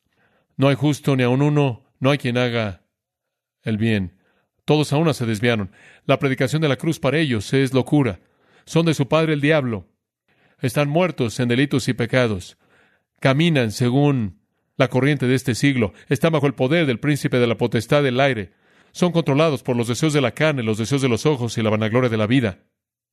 No 0.57 0.67
hay 0.67 0.75
justo 0.75 1.15
ni 1.15 1.23
aun 1.23 1.41
uno, 1.41 1.85
no 2.01 2.11
hay 2.11 2.17
quien 2.17 2.37
haga 2.37 2.83
el 3.61 3.77
bien. 3.77 4.19
Todos 4.65 4.91
a 4.91 4.97
una 4.97 5.13
se 5.13 5.25
desviaron. 5.25 5.71
La 6.05 6.19
predicación 6.19 6.61
de 6.61 6.67
la 6.67 6.75
cruz 6.75 6.99
para 6.99 7.17
ellos 7.17 7.53
es 7.53 7.73
locura. 7.73 8.19
Son 8.65 8.85
de 8.85 8.93
su 8.93 9.07
padre 9.07 9.31
el 9.31 9.41
diablo. 9.41 9.87
Están 10.59 10.89
muertos 10.89 11.39
en 11.39 11.47
delitos 11.47 11.87
y 11.87 11.93
pecados. 11.93 12.57
Caminan 13.21 13.71
según 13.71 14.42
la 14.77 14.87
corriente 14.87 15.27
de 15.27 15.35
este 15.35 15.55
siglo. 15.55 15.93
Están 16.09 16.31
bajo 16.31 16.47
el 16.47 16.55
poder 16.55 16.85
del 16.85 16.99
príncipe 16.99 17.39
de 17.39 17.47
la 17.47 17.57
potestad 17.57 18.03
del 18.03 18.19
aire. 18.19 18.51
Son 18.91 19.11
controlados 19.11 19.63
por 19.63 19.75
los 19.75 19.87
deseos 19.87 20.13
de 20.13 20.21
la 20.21 20.31
carne, 20.31 20.63
los 20.63 20.77
deseos 20.77 21.01
de 21.01 21.09
los 21.09 21.25
ojos 21.25 21.57
y 21.57 21.63
la 21.63 21.69
vanagloria 21.69 22.09
de 22.09 22.17
la 22.17 22.27
vida. 22.27 22.59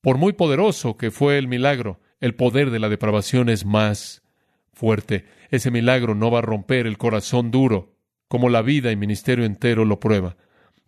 Por 0.03 0.19
muy 0.19 0.33
poderoso 0.33 0.97
que 0.97 1.11
fue 1.11 1.39
el 1.39 1.49
milagro, 1.49 2.01
el 2.21 2.35
poder 2.35 2.71
de 2.71 2.79
la 2.79 2.89
depravación 2.89 3.49
es 3.49 3.65
más 3.65 4.23
fuerte. 4.73 5.27
Ese 5.51 5.71
milagro 5.71 6.15
no 6.15 6.31
va 6.31 6.39
a 6.39 6.43
romper 6.43 6.87
el 6.87 6.99
corazón 6.99 7.51
duro, 7.51 7.97
como 8.29 8.49
la 8.49 8.63
vida 8.63 8.93
y 8.93 8.97
ministerio 8.97 9.45
entero 9.45 9.85
lo 9.85 10.01
prueba. 10.01 10.37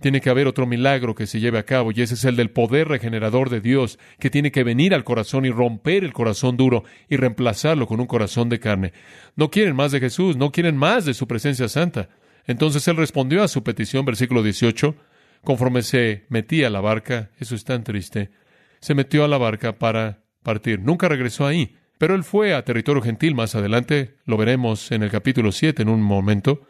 Tiene 0.02 0.20
que 0.20 0.30
haber 0.30 0.48
otro 0.48 0.66
milagro 0.66 1.14
que 1.14 1.28
se 1.28 1.38
lleve 1.38 1.60
a 1.60 1.62
cabo, 1.62 1.92
y 1.92 2.02
ese 2.02 2.14
es 2.14 2.24
el 2.24 2.34
del 2.34 2.50
poder 2.50 2.88
regenerador 2.88 3.50
de 3.50 3.60
Dios, 3.60 4.00
que 4.18 4.30
tiene 4.30 4.50
que 4.50 4.64
venir 4.64 4.94
al 4.94 5.04
corazón 5.04 5.44
y 5.44 5.50
romper 5.50 6.02
el 6.02 6.12
corazón 6.12 6.56
duro 6.56 6.82
y 7.08 7.16
reemplazarlo 7.16 7.86
con 7.86 8.00
un 8.00 8.08
corazón 8.08 8.48
de 8.48 8.58
carne. 8.58 8.92
No 9.36 9.48
quieren 9.48 9.76
más 9.76 9.92
de 9.92 10.00
Jesús, 10.00 10.36
no 10.36 10.50
quieren 10.50 10.76
más 10.76 11.04
de 11.04 11.14
su 11.14 11.28
presencia 11.28 11.68
santa. 11.68 12.08
Entonces 12.48 12.88
él 12.88 12.96
respondió 12.96 13.44
a 13.44 13.48
su 13.48 13.62
petición, 13.62 14.04
versículo 14.04 14.42
18, 14.42 14.96
conforme 15.44 15.82
se 15.82 16.26
metía 16.28 16.66
a 16.66 16.70
la 16.70 16.80
barca, 16.80 17.30
eso 17.38 17.54
es 17.54 17.62
tan 17.62 17.84
triste, 17.84 18.32
se 18.80 18.94
metió 18.94 19.24
a 19.24 19.28
la 19.28 19.38
barca 19.38 19.78
para 19.78 20.24
partir. 20.42 20.80
Nunca 20.80 21.08
regresó 21.08 21.46
ahí, 21.46 21.76
pero 21.98 22.16
él 22.16 22.24
fue 22.24 22.54
a 22.54 22.64
territorio 22.64 23.02
gentil 23.02 23.36
más 23.36 23.54
adelante, 23.54 24.16
lo 24.24 24.36
veremos 24.36 24.90
en 24.90 25.04
el 25.04 25.12
capítulo 25.12 25.52
7 25.52 25.80
en 25.82 25.90
un 25.90 26.02
momento, 26.02 26.66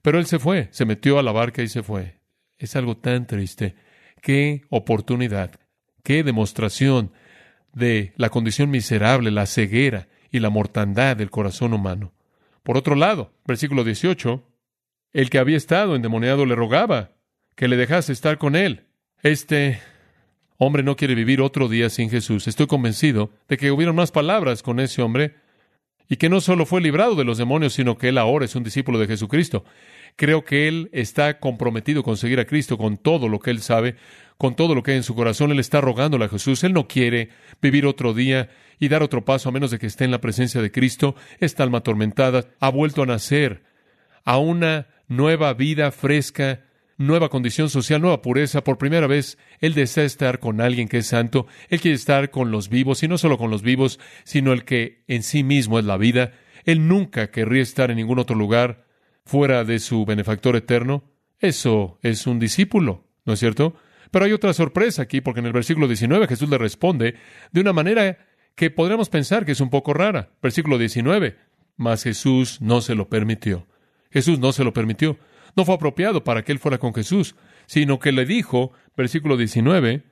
pero 0.00 0.18
él 0.18 0.24
se 0.24 0.38
fue, 0.38 0.68
se 0.70 0.86
metió 0.86 1.18
a 1.18 1.22
la 1.22 1.32
barca 1.32 1.62
y 1.62 1.68
se 1.68 1.82
fue. 1.82 2.19
Es 2.60 2.76
algo 2.76 2.96
tan 2.98 3.26
triste. 3.26 3.74
Qué 4.20 4.62
oportunidad, 4.68 5.58
qué 6.04 6.22
demostración 6.22 7.10
de 7.72 8.12
la 8.16 8.28
condición 8.28 8.70
miserable, 8.70 9.30
la 9.30 9.46
ceguera 9.46 10.08
y 10.30 10.40
la 10.40 10.50
mortandad 10.50 11.16
del 11.16 11.30
corazón 11.30 11.72
humano. 11.72 12.12
Por 12.62 12.76
otro 12.76 12.94
lado, 12.94 13.32
versículo 13.46 13.82
18, 13.82 14.46
el 15.14 15.30
que 15.30 15.38
había 15.38 15.56
estado 15.56 15.96
endemoniado 15.96 16.44
le 16.44 16.54
rogaba 16.54 17.12
que 17.56 17.66
le 17.66 17.78
dejase 17.78 18.12
estar 18.12 18.36
con 18.36 18.54
él. 18.54 18.84
Este 19.22 19.80
hombre 20.58 20.82
no 20.82 20.96
quiere 20.96 21.14
vivir 21.14 21.40
otro 21.40 21.66
día 21.66 21.88
sin 21.88 22.10
Jesús. 22.10 22.46
Estoy 22.46 22.66
convencido 22.66 23.30
de 23.48 23.56
que 23.56 23.70
hubieron 23.70 23.96
más 23.96 24.12
palabras 24.12 24.62
con 24.62 24.80
ese 24.80 25.00
hombre 25.00 25.36
y 26.10 26.16
que 26.16 26.28
no 26.28 26.42
solo 26.42 26.66
fue 26.66 26.82
librado 26.82 27.14
de 27.14 27.24
los 27.24 27.38
demonios, 27.38 27.72
sino 27.72 27.96
que 27.96 28.08
él 28.08 28.18
ahora 28.18 28.44
es 28.44 28.54
un 28.54 28.64
discípulo 28.64 28.98
de 28.98 29.06
Jesucristo. 29.06 29.64
Creo 30.20 30.44
que 30.44 30.68
él 30.68 30.90
está 30.92 31.40
comprometido 31.40 32.02
con 32.02 32.18
seguir 32.18 32.40
a 32.40 32.44
Cristo 32.44 32.76
con 32.76 32.98
todo 32.98 33.26
lo 33.26 33.38
que 33.38 33.50
él 33.50 33.62
sabe, 33.62 33.96
con 34.36 34.54
todo 34.54 34.74
lo 34.74 34.82
que 34.82 34.90
hay 34.90 34.98
en 34.98 35.02
su 35.02 35.14
corazón. 35.14 35.50
Él 35.50 35.58
está 35.58 35.80
rogándole 35.80 36.26
a 36.26 36.28
Jesús. 36.28 36.62
Él 36.62 36.74
no 36.74 36.86
quiere 36.86 37.30
vivir 37.62 37.86
otro 37.86 38.12
día 38.12 38.50
y 38.78 38.88
dar 38.88 39.02
otro 39.02 39.24
paso 39.24 39.48
a 39.48 39.52
menos 39.52 39.70
de 39.70 39.78
que 39.78 39.86
esté 39.86 40.04
en 40.04 40.10
la 40.10 40.20
presencia 40.20 40.60
de 40.60 40.70
Cristo. 40.70 41.14
Esta 41.38 41.62
alma 41.62 41.78
atormentada 41.78 42.44
ha 42.60 42.68
vuelto 42.68 43.02
a 43.02 43.06
nacer 43.06 43.62
a 44.24 44.36
una 44.36 44.88
nueva 45.08 45.54
vida 45.54 45.90
fresca, 45.90 46.66
nueva 46.98 47.30
condición 47.30 47.70
social, 47.70 48.02
nueva 48.02 48.20
pureza. 48.20 48.62
Por 48.62 48.76
primera 48.76 49.06
vez, 49.06 49.38
Él 49.62 49.72
desea 49.72 50.04
estar 50.04 50.38
con 50.38 50.60
alguien 50.60 50.88
que 50.88 50.98
es 50.98 51.06
santo. 51.06 51.46
Él 51.70 51.80
quiere 51.80 51.94
estar 51.94 52.28
con 52.28 52.50
los 52.50 52.68
vivos, 52.68 53.02
y 53.02 53.08
no 53.08 53.16
solo 53.16 53.38
con 53.38 53.50
los 53.50 53.62
vivos, 53.62 53.98
sino 54.24 54.52
el 54.52 54.66
que 54.66 55.02
en 55.08 55.22
sí 55.22 55.44
mismo 55.44 55.78
es 55.78 55.86
la 55.86 55.96
vida. 55.96 56.32
Él 56.66 56.88
nunca 56.88 57.30
querría 57.30 57.62
estar 57.62 57.90
en 57.90 57.96
ningún 57.96 58.18
otro 58.18 58.36
lugar 58.36 58.89
fuera 59.24 59.64
de 59.64 59.78
su 59.78 60.04
benefactor 60.04 60.56
eterno. 60.56 61.04
Eso 61.38 61.98
es 62.02 62.26
un 62.26 62.38
discípulo, 62.38 63.04
¿no 63.24 63.32
es 63.32 63.40
cierto? 63.40 63.74
Pero 64.10 64.24
hay 64.24 64.32
otra 64.32 64.52
sorpresa 64.52 65.02
aquí, 65.02 65.20
porque 65.20 65.40
en 65.40 65.46
el 65.46 65.52
versículo 65.52 65.86
19 65.86 66.26
Jesús 66.26 66.48
le 66.48 66.58
responde 66.58 67.14
de 67.52 67.60
una 67.60 67.72
manera 67.72 68.18
que 68.54 68.70
podríamos 68.70 69.08
pensar 69.08 69.46
que 69.46 69.52
es 69.52 69.60
un 69.60 69.70
poco 69.70 69.94
rara. 69.94 70.30
Versículo 70.42 70.78
19. 70.78 71.36
Mas 71.76 72.02
Jesús 72.02 72.60
no 72.60 72.80
se 72.80 72.94
lo 72.94 73.08
permitió. 73.08 73.66
Jesús 74.10 74.38
no 74.38 74.52
se 74.52 74.64
lo 74.64 74.72
permitió. 74.72 75.18
No 75.56 75.64
fue 75.64 75.74
apropiado 75.74 76.24
para 76.24 76.42
que 76.42 76.52
él 76.52 76.58
fuera 76.58 76.78
con 76.78 76.94
Jesús, 76.94 77.36
sino 77.66 77.98
que 77.98 78.12
le 78.12 78.26
dijo, 78.26 78.72
versículo 78.96 79.36
19, 79.36 80.04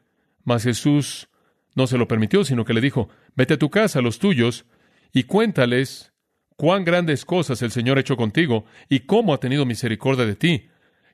mas 0.45 0.65
Jesús 0.65 1.29
no 1.75 1.87
se 1.87 1.99
lo 1.99 2.09
permitió, 2.09 2.45
sino 2.45 2.65
que 2.65 2.75
le 2.75 2.81
dijo, 2.81 3.09
vete 3.35 3.55
a 3.55 3.59
tu 3.59 3.71
casa, 3.71 3.99
a 3.99 4.03
los 4.03 4.19
tuyos, 4.19 4.65
y 5.13 5.25
cuéntales 5.25 6.08
cuán 6.59 6.85
grandes 6.85 7.25
cosas 7.25 7.63
el 7.63 7.71
Señor 7.71 7.97
ha 7.97 8.01
hecho 8.01 8.17
contigo 8.17 8.65
y 8.89 9.01
cómo 9.01 9.33
ha 9.33 9.39
tenido 9.39 9.65
misericordia 9.65 10.27
de 10.27 10.35
ti. 10.35 10.67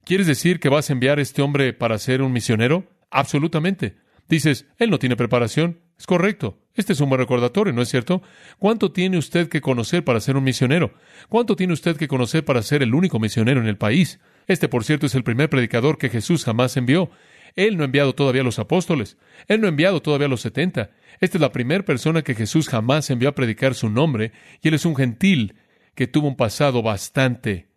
¿Quieres 0.03 0.27
decir 0.27 0.59
que 0.59 0.71
vas 0.71 0.89
a 0.89 0.95
enviar 0.95 1.19
a 1.19 1.23
este 1.23 1.43
hombre 1.43 1.75
para 1.75 1.99
ser 1.99 2.23
un 2.23 2.33
misionero? 2.33 2.89
Absolutamente. 3.11 3.97
Dices, 4.27 4.67
él 4.79 4.89
no 4.89 4.99
tiene 4.99 5.17
preparación. 5.17 5.81
Es 5.99 6.07
correcto. 6.07 6.59
Este 6.75 6.95
es 6.95 7.01
un 7.01 7.11
buen 7.11 7.21
recordatorio, 7.21 7.75
¿no 7.75 7.83
es 7.83 7.91
cierto? 7.91 8.23
¿Cuánto 8.59 8.91
tiene 8.91 9.19
usted 9.19 9.49
que 9.51 9.61
conocer 9.61 10.03
para 10.03 10.19
ser 10.19 10.37
un 10.37 10.45
misionero? 10.45 10.95
¿Cuánto 11.29 11.57
tiene 11.57 11.75
usted 11.75 11.99
que 11.99 12.09
conocer 12.09 12.43
para 12.45 12.63
ser 12.63 12.83
el 12.83 12.95
único 12.95 13.21
misionero 13.21 13.61
en 13.61 13.67
el 13.67 13.77
país? 13.77 14.21
Este, 14.47 14.69
por 14.69 14.83
cierto, 14.83 15.05
es 15.05 15.15
el 15.15 15.25
primer 15.25 15.51
predicador 15.51 15.99
que 15.99 16.09
Jesús 16.09 16.45
jamás 16.45 16.77
envió. 16.79 17.11
Él 17.57 17.77
no 17.77 17.83
ha 17.83 17.87
enviado 17.87 18.15
todavía 18.15 18.43
a 18.43 18.45
los 18.45 18.59
apóstoles. 18.59 19.17
Él 19.47 19.61
no 19.61 19.67
ha 19.67 19.71
enviado 19.71 20.03
todavía 20.03 20.27
a 20.27 20.31
los 20.31 20.41
setenta. 20.41 20.91
Esta 21.21 21.39
es 21.39 21.41
la 21.41 21.53
primera 21.53 21.85
persona 21.85 22.23
que 22.23 22.35
Jesús 22.35 22.69
jamás 22.69 23.11
envió 23.11 23.29
a 23.29 23.35
predicar 23.35 23.75
su 23.75 23.89
nombre, 23.89 24.33
y 24.63 24.69
él 24.69 24.75
es 24.75 24.85
un 24.85 24.97
gentil 24.97 25.55
que 25.95 26.07
tuvo 26.07 26.29
un 26.29 26.37
pasado 26.37 26.83
bastante 26.83 27.69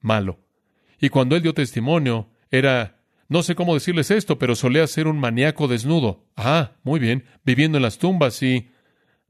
malo. 0.00 0.40
Y 0.98 1.10
cuando 1.10 1.36
él 1.36 1.42
dio 1.42 1.52
testimonio, 1.52 2.30
era 2.50 2.96
no 3.28 3.42
sé 3.42 3.54
cómo 3.54 3.74
decirles 3.74 4.10
esto, 4.10 4.38
pero 4.38 4.54
solía 4.54 4.86
ser 4.86 5.08
un 5.08 5.18
maníaco 5.18 5.66
desnudo. 5.66 6.24
Ah, 6.36 6.72
muy 6.84 7.00
bien, 7.00 7.24
viviendo 7.44 7.78
en 7.78 7.82
las 7.82 7.98
tumbas 7.98 8.42
y... 8.42 8.70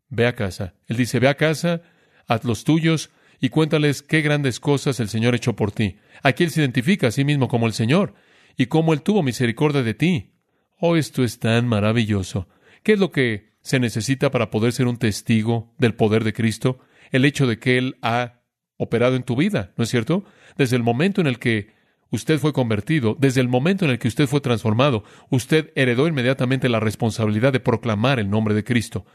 Ve 0.09 0.27
a 0.29 0.37
casa. 0.37 0.75
Él 0.87 0.97
dice, 0.97 1.19
ve 1.19 1.27
a 1.27 1.35
casa, 1.35 1.83
haz 2.29 2.45
los 2.45 2.63
tuyos 2.63 3.11
y 3.41 3.49
cuéntales 3.49 4.03
qué 4.03 4.21
grandes 4.21 4.61
cosas 4.61 5.01
el 5.01 5.09
Señor 5.09 5.35
hecho 5.35 5.57
por 5.57 5.73
ti. 5.73 5.97
Aquí 6.23 6.45
él 6.45 6.51
se 6.51 6.61
identifica 6.61 7.09
a 7.09 7.11
sí 7.11 7.25
mismo 7.25 7.49
como 7.49 7.67
el 7.67 7.73
Señor 7.73 8.15
y 8.57 8.67
cómo 8.67 8.93
él 8.93 9.03
tuvo 9.03 9.23
misericordia 9.23 9.83
de 9.83 9.95
ti. 9.95 10.33
Oh, 10.79 10.97
esto 10.97 11.25
es 11.25 11.39
tan 11.39 11.67
maravilloso. 11.67 12.49
¿Qué 12.83 12.93
es 12.93 12.99
lo 12.99 13.11
que 13.11 13.53
se 13.63 13.81
necesita 13.81 14.31
para 14.31 14.51
poder 14.51 14.73
ser 14.73 14.87
un 14.87 14.99
testigo 14.99 15.75
del 15.79 15.95
poder 15.95 16.23
de 16.23 16.33
Cristo? 16.33 16.79
El 17.11 17.25
hecho 17.25 17.47
de 17.47 17.59
que 17.59 17.79
Él 17.79 17.97
ha 18.03 18.43
operado 18.77 19.17
en 19.17 19.23
tu 19.23 19.37
vida, 19.37 19.73
¿no 19.77 19.85
es 19.85 19.91
cierto? 19.91 20.25
Desde 20.57 20.77
el 20.77 20.83
momento 20.83 21.21
en 21.21 21.27
el 21.27 21.39
que 21.39 21.75
usted 22.11 22.39
fue 22.39 22.53
convertido, 22.53 23.17
desde 23.19 23.41
el 23.41 23.49
momento 23.49 23.85
en 23.85 23.91
el 23.91 23.99
que 23.99 24.09
usted 24.09 24.27
fue 24.27 24.41
transformado, 24.41 25.05
usted 25.31 25.73
heredó 25.75 26.07
inmediatamente 26.07 26.69
la 26.69 26.81
responsabilidad 26.81 27.53
de 27.53 27.61
proclamar 27.61 28.21
el 28.21 28.31
nombre 28.31 28.55
de 28.55 28.65
Cristo. 28.65 29.07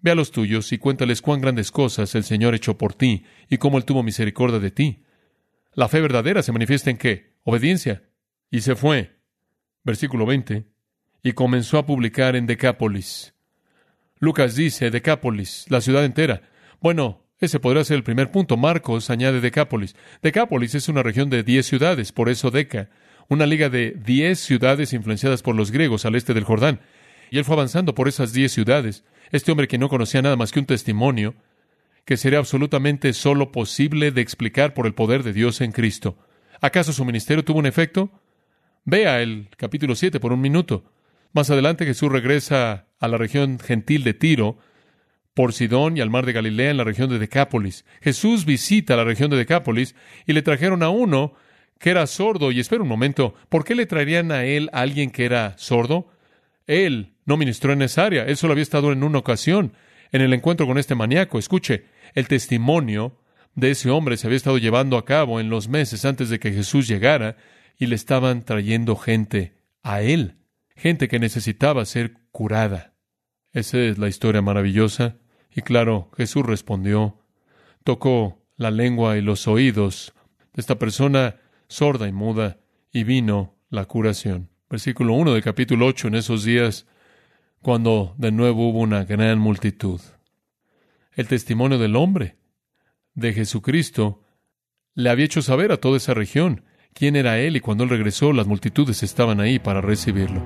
Ve 0.00 0.12
a 0.12 0.14
los 0.14 0.30
tuyos 0.30 0.72
y 0.72 0.78
cuéntales 0.78 1.20
cuán 1.20 1.40
grandes 1.40 1.70
cosas 1.70 2.14
el 2.14 2.24
Señor 2.24 2.54
echó 2.54 2.78
por 2.78 2.94
ti 2.94 3.24
y 3.48 3.58
cómo 3.58 3.78
Él 3.78 3.84
tuvo 3.84 4.02
misericordia 4.02 4.58
de 4.58 4.70
ti. 4.70 5.04
La 5.74 5.88
fe 5.88 6.00
verdadera 6.00 6.42
se 6.42 6.52
manifiesta 6.52 6.90
en 6.90 6.98
qué? 6.98 7.34
Obediencia. 7.44 8.02
Y 8.52 8.60
se 8.60 8.76
fue. 8.76 9.16
Versículo 9.82 10.26
20. 10.26 10.66
Y 11.24 11.32
comenzó 11.32 11.78
a 11.78 11.86
publicar 11.86 12.36
en 12.36 12.46
Decápolis. 12.46 13.32
Lucas 14.18 14.54
dice 14.54 14.90
Decápolis, 14.90 15.64
la 15.70 15.80
ciudad 15.80 16.04
entera. 16.04 16.42
Bueno, 16.78 17.24
ese 17.38 17.58
podría 17.58 17.82
ser 17.82 17.96
el 17.96 18.04
primer 18.04 18.30
punto. 18.30 18.58
Marcos 18.58 19.08
añade 19.08 19.40
Decápolis. 19.40 19.96
Decápolis 20.20 20.74
es 20.74 20.90
una 20.90 21.02
región 21.02 21.30
de 21.30 21.42
diez 21.42 21.64
ciudades, 21.64 22.12
por 22.12 22.28
eso 22.28 22.50
Deca, 22.50 22.90
una 23.26 23.46
liga 23.46 23.70
de 23.70 23.92
diez 23.92 24.40
ciudades 24.40 24.92
influenciadas 24.92 25.42
por 25.42 25.56
los 25.56 25.70
griegos 25.70 26.04
al 26.04 26.14
este 26.14 26.34
del 26.34 26.44
Jordán. 26.44 26.80
Y 27.30 27.38
él 27.38 27.46
fue 27.46 27.54
avanzando 27.54 27.94
por 27.94 28.06
esas 28.06 28.34
diez 28.34 28.52
ciudades. 28.52 29.02
Este 29.30 29.50
hombre 29.50 29.66
que 29.66 29.78
no 29.78 29.88
conocía 29.88 30.20
nada 30.20 30.36
más 30.36 30.52
que 30.52 30.60
un 30.60 30.66
testimonio, 30.66 31.34
que 32.04 32.18
sería 32.18 32.38
absolutamente 32.38 33.14
solo 33.14 33.50
posible 33.50 34.10
de 34.10 34.20
explicar 34.20 34.74
por 34.74 34.86
el 34.86 34.92
poder 34.92 35.22
de 35.22 35.32
Dios 35.32 35.62
en 35.62 35.72
Cristo. 35.72 36.18
¿Acaso 36.60 36.92
su 36.92 37.06
ministerio 37.06 37.44
tuvo 37.44 37.58
un 37.58 37.66
efecto? 37.66 38.10
Vea 38.84 39.22
el 39.22 39.48
capítulo 39.56 39.94
7 39.94 40.18
por 40.18 40.32
un 40.32 40.40
minuto. 40.40 40.84
Más 41.32 41.50
adelante 41.50 41.86
Jesús 41.86 42.10
regresa 42.10 42.88
a 42.98 43.06
la 43.06 43.16
región 43.16 43.60
gentil 43.60 44.02
de 44.02 44.12
Tiro, 44.12 44.58
por 45.34 45.52
Sidón 45.52 45.96
y 45.96 46.00
al 46.00 46.10
mar 46.10 46.26
de 46.26 46.32
Galilea 46.32 46.70
en 46.70 46.76
la 46.76 46.84
región 46.84 47.08
de 47.08 47.20
Decápolis. 47.20 47.84
Jesús 48.00 48.44
visita 48.44 48.96
la 48.96 49.04
región 49.04 49.30
de 49.30 49.36
Decápolis 49.36 49.94
y 50.26 50.32
le 50.32 50.42
trajeron 50.42 50.82
a 50.82 50.90
uno 50.90 51.34
que 51.78 51.90
era 51.90 52.08
sordo. 52.08 52.50
Y 52.50 52.58
espera 52.58 52.82
un 52.82 52.88
momento, 52.88 53.34
¿por 53.48 53.64
qué 53.64 53.76
le 53.76 53.86
traerían 53.86 54.32
a 54.32 54.44
él 54.44 54.68
a 54.72 54.80
alguien 54.80 55.10
que 55.10 55.26
era 55.26 55.56
sordo? 55.58 56.10
Él 56.66 57.14
no 57.24 57.36
ministró 57.36 57.72
en 57.72 57.82
esa 57.82 58.04
área, 58.04 58.24
él 58.24 58.36
solo 58.36 58.52
había 58.52 58.62
estado 58.62 58.90
en 58.90 59.04
una 59.04 59.18
ocasión 59.18 59.74
en 60.10 60.22
el 60.22 60.34
encuentro 60.34 60.66
con 60.66 60.76
este 60.76 60.96
maníaco. 60.96 61.38
Escuche, 61.38 61.84
el 62.14 62.26
testimonio 62.26 63.16
de 63.54 63.70
ese 63.70 63.90
hombre 63.90 64.16
se 64.16 64.26
había 64.26 64.36
estado 64.38 64.58
llevando 64.58 64.98
a 64.98 65.04
cabo 65.04 65.38
en 65.38 65.50
los 65.50 65.68
meses 65.68 66.04
antes 66.04 66.30
de 66.30 66.40
que 66.40 66.52
Jesús 66.52 66.88
llegara 66.88 67.36
y 67.82 67.86
le 67.86 67.96
estaban 67.96 68.44
trayendo 68.44 68.94
gente 68.94 69.54
a 69.82 70.02
él 70.02 70.36
gente 70.76 71.08
que 71.08 71.18
necesitaba 71.18 71.84
ser 71.84 72.14
curada. 72.30 72.94
Esa 73.52 73.78
es 73.78 73.98
la 73.98 74.08
historia 74.08 74.40
maravillosa. 74.40 75.16
Y 75.50 75.62
claro, 75.62 76.10
Jesús 76.16 76.46
respondió, 76.46 77.18
tocó 77.82 78.40
la 78.56 78.70
lengua 78.70 79.16
y 79.16 79.20
los 79.20 79.48
oídos 79.48 80.14
de 80.54 80.60
esta 80.60 80.78
persona 80.78 81.40
sorda 81.66 82.06
y 82.06 82.12
muda, 82.12 82.58
y 82.92 83.04
vino 83.04 83.56
la 83.68 83.86
curación. 83.86 84.48
Versículo 84.70 85.14
1 85.14 85.32
del 85.32 85.42
capítulo 85.42 85.86
8, 85.86 86.08
en 86.08 86.14
esos 86.14 86.44
días, 86.44 86.86
cuando 87.62 88.14
de 88.16 88.30
nuevo 88.30 88.68
hubo 88.68 88.78
una 88.78 89.04
gran 89.04 89.40
multitud. 89.40 90.00
El 91.14 91.26
testimonio 91.26 91.78
del 91.78 91.96
hombre, 91.96 92.36
de 93.14 93.32
Jesucristo, 93.32 94.22
le 94.94 95.10
había 95.10 95.24
hecho 95.24 95.42
saber 95.42 95.72
a 95.72 95.78
toda 95.78 95.96
esa 95.96 96.14
región 96.14 96.64
quién 96.94 97.16
era 97.16 97.38
Él 97.38 97.56
y 97.56 97.60
cuando 97.60 97.84
Él 97.84 97.90
regresó 97.90 98.32
las 98.32 98.46
multitudes 98.46 99.02
estaban 99.02 99.40
ahí 99.40 99.58
para 99.58 99.80
recibirlo. 99.80 100.40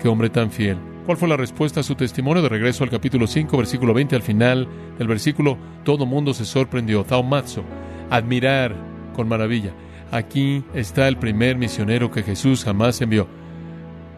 Qué 0.00 0.08
hombre 0.08 0.30
tan 0.30 0.50
fiel. 0.50 0.78
¿Cuál 1.06 1.18
fue 1.18 1.28
la 1.28 1.36
respuesta 1.36 1.80
a 1.80 1.82
su 1.82 1.94
testimonio 1.94 2.42
de 2.42 2.48
regreso 2.48 2.84
al 2.84 2.90
capítulo 2.90 3.26
5, 3.26 3.56
versículo 3.56 3.92
20 3.94 4.16
al 4.16 4.22
final 4.22 4.68
del 4.98 5.08
versículo? 5.08 5.58
Todo 5.84 6.06
mundo 6.06 6.34
se 6.34 6.44
sorprendió. 6.44 7.04
Taumazo. 7.04 7.64
Admirar 8.10 8.74
con 9.14 9.28
maravilla. 9.28 9.72
Aquí 10.12 10.64
está 10.74 11.08
el 11.08 11.16
primer 11.16 11.56
misionero 11.56 12.10
que 12.10 12.22
Jesús 12.22 12.64
jamás 12.64 13.00
envió. 13.00 13.28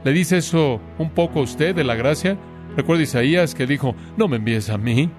¿Le 0.04 0.12
dice 0.12 0.38
eso 0.38 0.80
un 0.98 1.10
poco 1.10 1.40
a 1.40 1.42
usted 1.42 1.74
de 1.74 1.84
la 1.84 1.94
gracia? 1.94 2.36
Recuerda 2.76 3.02
Isaías 3.02 3.54
que 3.54 3.66
dijo, 3.66 3.94
no 4.16 4.28
me 4.28 4.36
envíes 4.36 4.70
a 4.70 4.78
mí. 4.78 5.10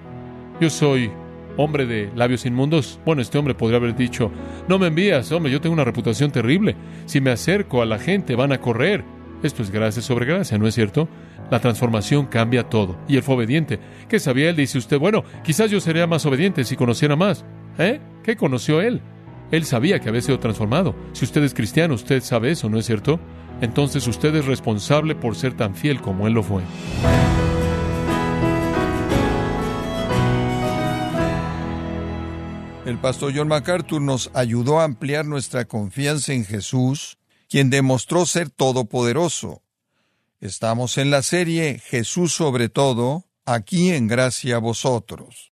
Yo 0.60 0.70
soy 0.70 1.10
hombre 1.56 1.86
de 1.86 2.10
labios 2.14 2.46
inmundos. 2.46 2.98
Bueno, 3.04 3.22
este 3.22 3.38
hombre 3.38 3.54
podría 3.54 3.78
haber 3.78 3.94
dicho, 3.96 4.30
no 4.68 4.78
me 4.78 4.88
envías, 4.88 5.30
hombre, 5.32 5.52
yo 5.52 5.60
tengo 5.60 5.74
una 5.74 5.84
reputación 5.84 6.30
terrible. 6.30 6.76
Si 7.06 7.20
me 7.20 7.30
acerco 7.30 7.82
a 7.82 7.86
la 7.86 7.98
gente 7.98 8.36
van 8.36 8.52
a 8.52 8.60
correr. 8.60 9.04
Esto 9.42 9.62
es 9.62 9.70
gracia 9.70 10.00
sobre 10.00 10.24
gracia, 10.24 10.56
¿no 10.56 10.66
es 10.66 10.74
cierto? 10.74 11.08
La 11.50 11.60
transformación 11.60 12.26
cambia 12.26 12.64
todo. 12.70 12.96
Y 13.08 13.16
él 13.16 13.22
fue 13.22 13.34
obediente. 13.34 13.78
¿Qué 14.08 14.18
sabía 14.18 14.48
él? 14.48 14.56
Dice 14.56 14.78
usted, 14.78 14.98
bueno, 14.98 15.24
quizás 15.42 15.70
yo 15.70 15.80
sería 15.80 16.06
más 16.06 16.24
obediente 16.24 16.64
si 16.64 16.76
conociera 16.76 17.14
más. 17.14 17.44
¿Eh? 17.78 18.00
¿Qué 18.22 18.36
conoció 18.36 18.80
él? 18.80 19.02
Él 19.50 19.64
sabía 19.64 20.00
que 20.00 20.08
había 20.08 20.22
sido 20.22 20.38
transformado. 20.38 20.94
Si 21.12 21.24
usted 21.24 21.44
es 21.44 21.52
cristiano, 21.52 21.94
usted 21.94 22.22
sabe 22.22 22.50
eso, 22.50 22.70
¿no 22.70 22.78
es 22.78 22.86
cierto? 22.86 23.20
Entonces 23.60 24.06
usted 24.08 24.34
es 24.34 24.46
responsable 24.46 25.14
por 25.14 25.36
ser 25.36 25.54
tan 25.54 25.74
fiel 25.74 26.00
como 26.00 26.26
él 26.26 26.32
lo 26.32 26.42
fue. 26.42 26.62
El 32.86 32.98
pastor 32.98 33.32
John 33.34 33.48
MacArthur 33.48 34.02
nos 34.02 34.30
ayudó 34.34 34.78
a 34.78 34.84
ampliar 34.84 35.24
nuestra 35.24 35.64
confianza 35.64 36.34
en 36.34 36.44
Jesús, 36.44 37.16
quien 37.48 37.70
demostró 37.70 38.26
ser 38.26 38.50
todopoderoso. 38.50 39.62
Estamos 40.38 40.98
en 40.98 41.10
la 41.10 41.22
serie 41.22 41.78
Jesús 41.78 42.34
sobre 42.34 42.68
todo, 42.68 43.24
aquí 43.46 43.92
en 43.92 44.06
gracia 44.06 44.56
a 44.56 44.58
vosotros. 44.58 45.54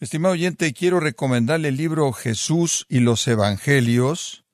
Estimado 0.00 0.32
oyente, 0.32 0.72
quiero 0.72 0.98
recomendarle 0.98 1.68
el 1.68 1.76
libro 1.76 2.12
Jesús 2.12 2.86
y 2.88 2.98
los 2.98 3.28
Evangelios, 3.28 4.44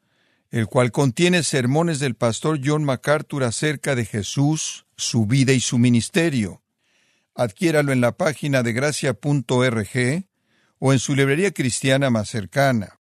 el 0.51 0.67
cual 0.67 0.93
contiene 0.93 1.43
sermones 1.43 2.01
del 2.01 2.17
pastor 2.17 2.61
John 2.63 2.85
MacArthur 2.85 3.45
acerca 3.45 3.95
de 3.95 4.05
Jesús, 4.05 4.85
su 4.99 5.25
vida 5.25 5.55
y 5.55 5.61
su 5.61 5.79
ministerio. 5.79 6.63
Adquiéralo 7.35 7.93
en 7.93 8.03
la 8.03 8.13
página 8.13 8.63
de 8.63 8.75
gracia.org 8.75 10.27
o 10.85 10.93
en 10.93 10.99
su 10.99 11.15
librería 11.15 11.53
cristiana 11.53 12.11
más 12.11 12.29
cercana. 12.29 12.99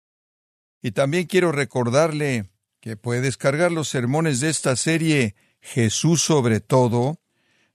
Y 0.82 0.90
también 0.90 1.26
quiero 1.26 1.50
recordarle 1.50 2.50
que 2.78 2.98
puede 2.98 3.22
descargar 3.22 3.72
los 3.72 3.88
sermones 3.88 4.40
de 4.40 4.50
esta 4.50 4.76
serie 4.76 5.34
Jesús 5.62 6.20
sobre 6.20 6.60
todo, 6.60 7.20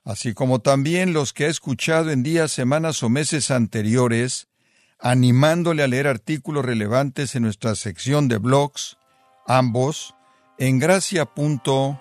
así 0.03 0.35
como 0.35 0.59
también 0.59 1.11
los 1.11 1.33
que 1.33 1.45
ha 1.45 1.49
escuchado 1.49 2.11
en 2.11 2.21
días, 2.21 2.51
semanas 2.51 3.01
o 3.01 3.09
meses 3.09 3.49
anteriores, 3.49 4.47
animándole 4.99 5.81
a 5.81 5.87
leer 5.87 6.05
artículos 6.05 6.63
relevantes 6.63 7.33
en 7.33 7.41
nuestra 7.41 7.73
sección 7.73 8.27
de 8.27 8.37
blogs, 8.37 8.97
ambos 9.47 10.13
en 10.59 10.77
gracia.org. 10.77 11.97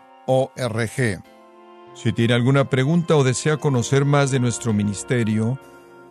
Si 1.94 2.12
tiene 2.12 2.34
alguna 2.34 2.68
pregunta 2.68 3.16
o 3.16 3.24
desea 3.24 3.56
conocer 3.56 4.04
más 4.04 4.30
de 4.30 4.40
nuestro 4.40 4.74
ministerio, 4.74 5.58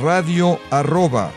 radio 0.00 0.58
arroba 0.70 1.30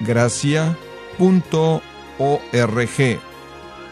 gracia 0.00 0.76
punto 1.18 1.82
org. 2.18 3.20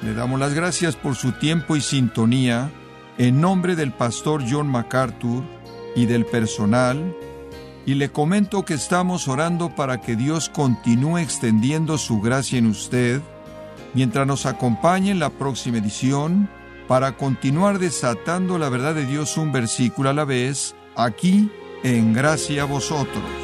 Le 0.02 0.14
damos 0.14 0.40
las 0.40 0.54
gracias 0.54 0.96
por 0.96 1.14
su 1.14 1.32
tiempo 1.32 1.76
y 1.76 1.80
sintonía 1.80 2.70
en 3.18 3.40
nombre 3.40 3.76
del 3.76 3.92
pastor 3.92 4.42
John 4.48 4.68
MacArthur 4.68 5.44
y 5.94 6.06
del 6.06 6.24
personal 6.24 7.14
y 7.84 7.94
le 7.94 8.10
comento 8.10 8.64
que 8.64 8.74
estamos 8.74 9.28
orando 9.28 9.74
para 9.74 10.00
que 10.00 10.16
Dios 10.16 10.48
continúe 10.48 11.18
extendiendo 11.18 11.98
su 11.98 12.20
gracia 12.20 12.58
en 12.58 12.66
usted 12.66 13.20
mientras 13.94 14.26
nos 14.26 14.46
acompañe 14.46 15.10
en 15.10 15.18
la 15.18 15.30
próxima 15.30 15.78
edición 15.78 16.48
para 16.88 17.16
continuar 17.16 17.78
desatando 17.78 18.58
la 18.58 18.68
verdad 18.68 18.94
de 18.94 19.06
Dios 19.06 19.36
un 19.36 19.52
versículo 19.52 20.10
a 20.10 20.14
la 20.14 20.24
vez 20.24 20.74
aquí 20.96 21.50
en 21.82 22.12
Gracia 22.12 22.62
a 22.62 22.66
vosotros. 22.66 23.41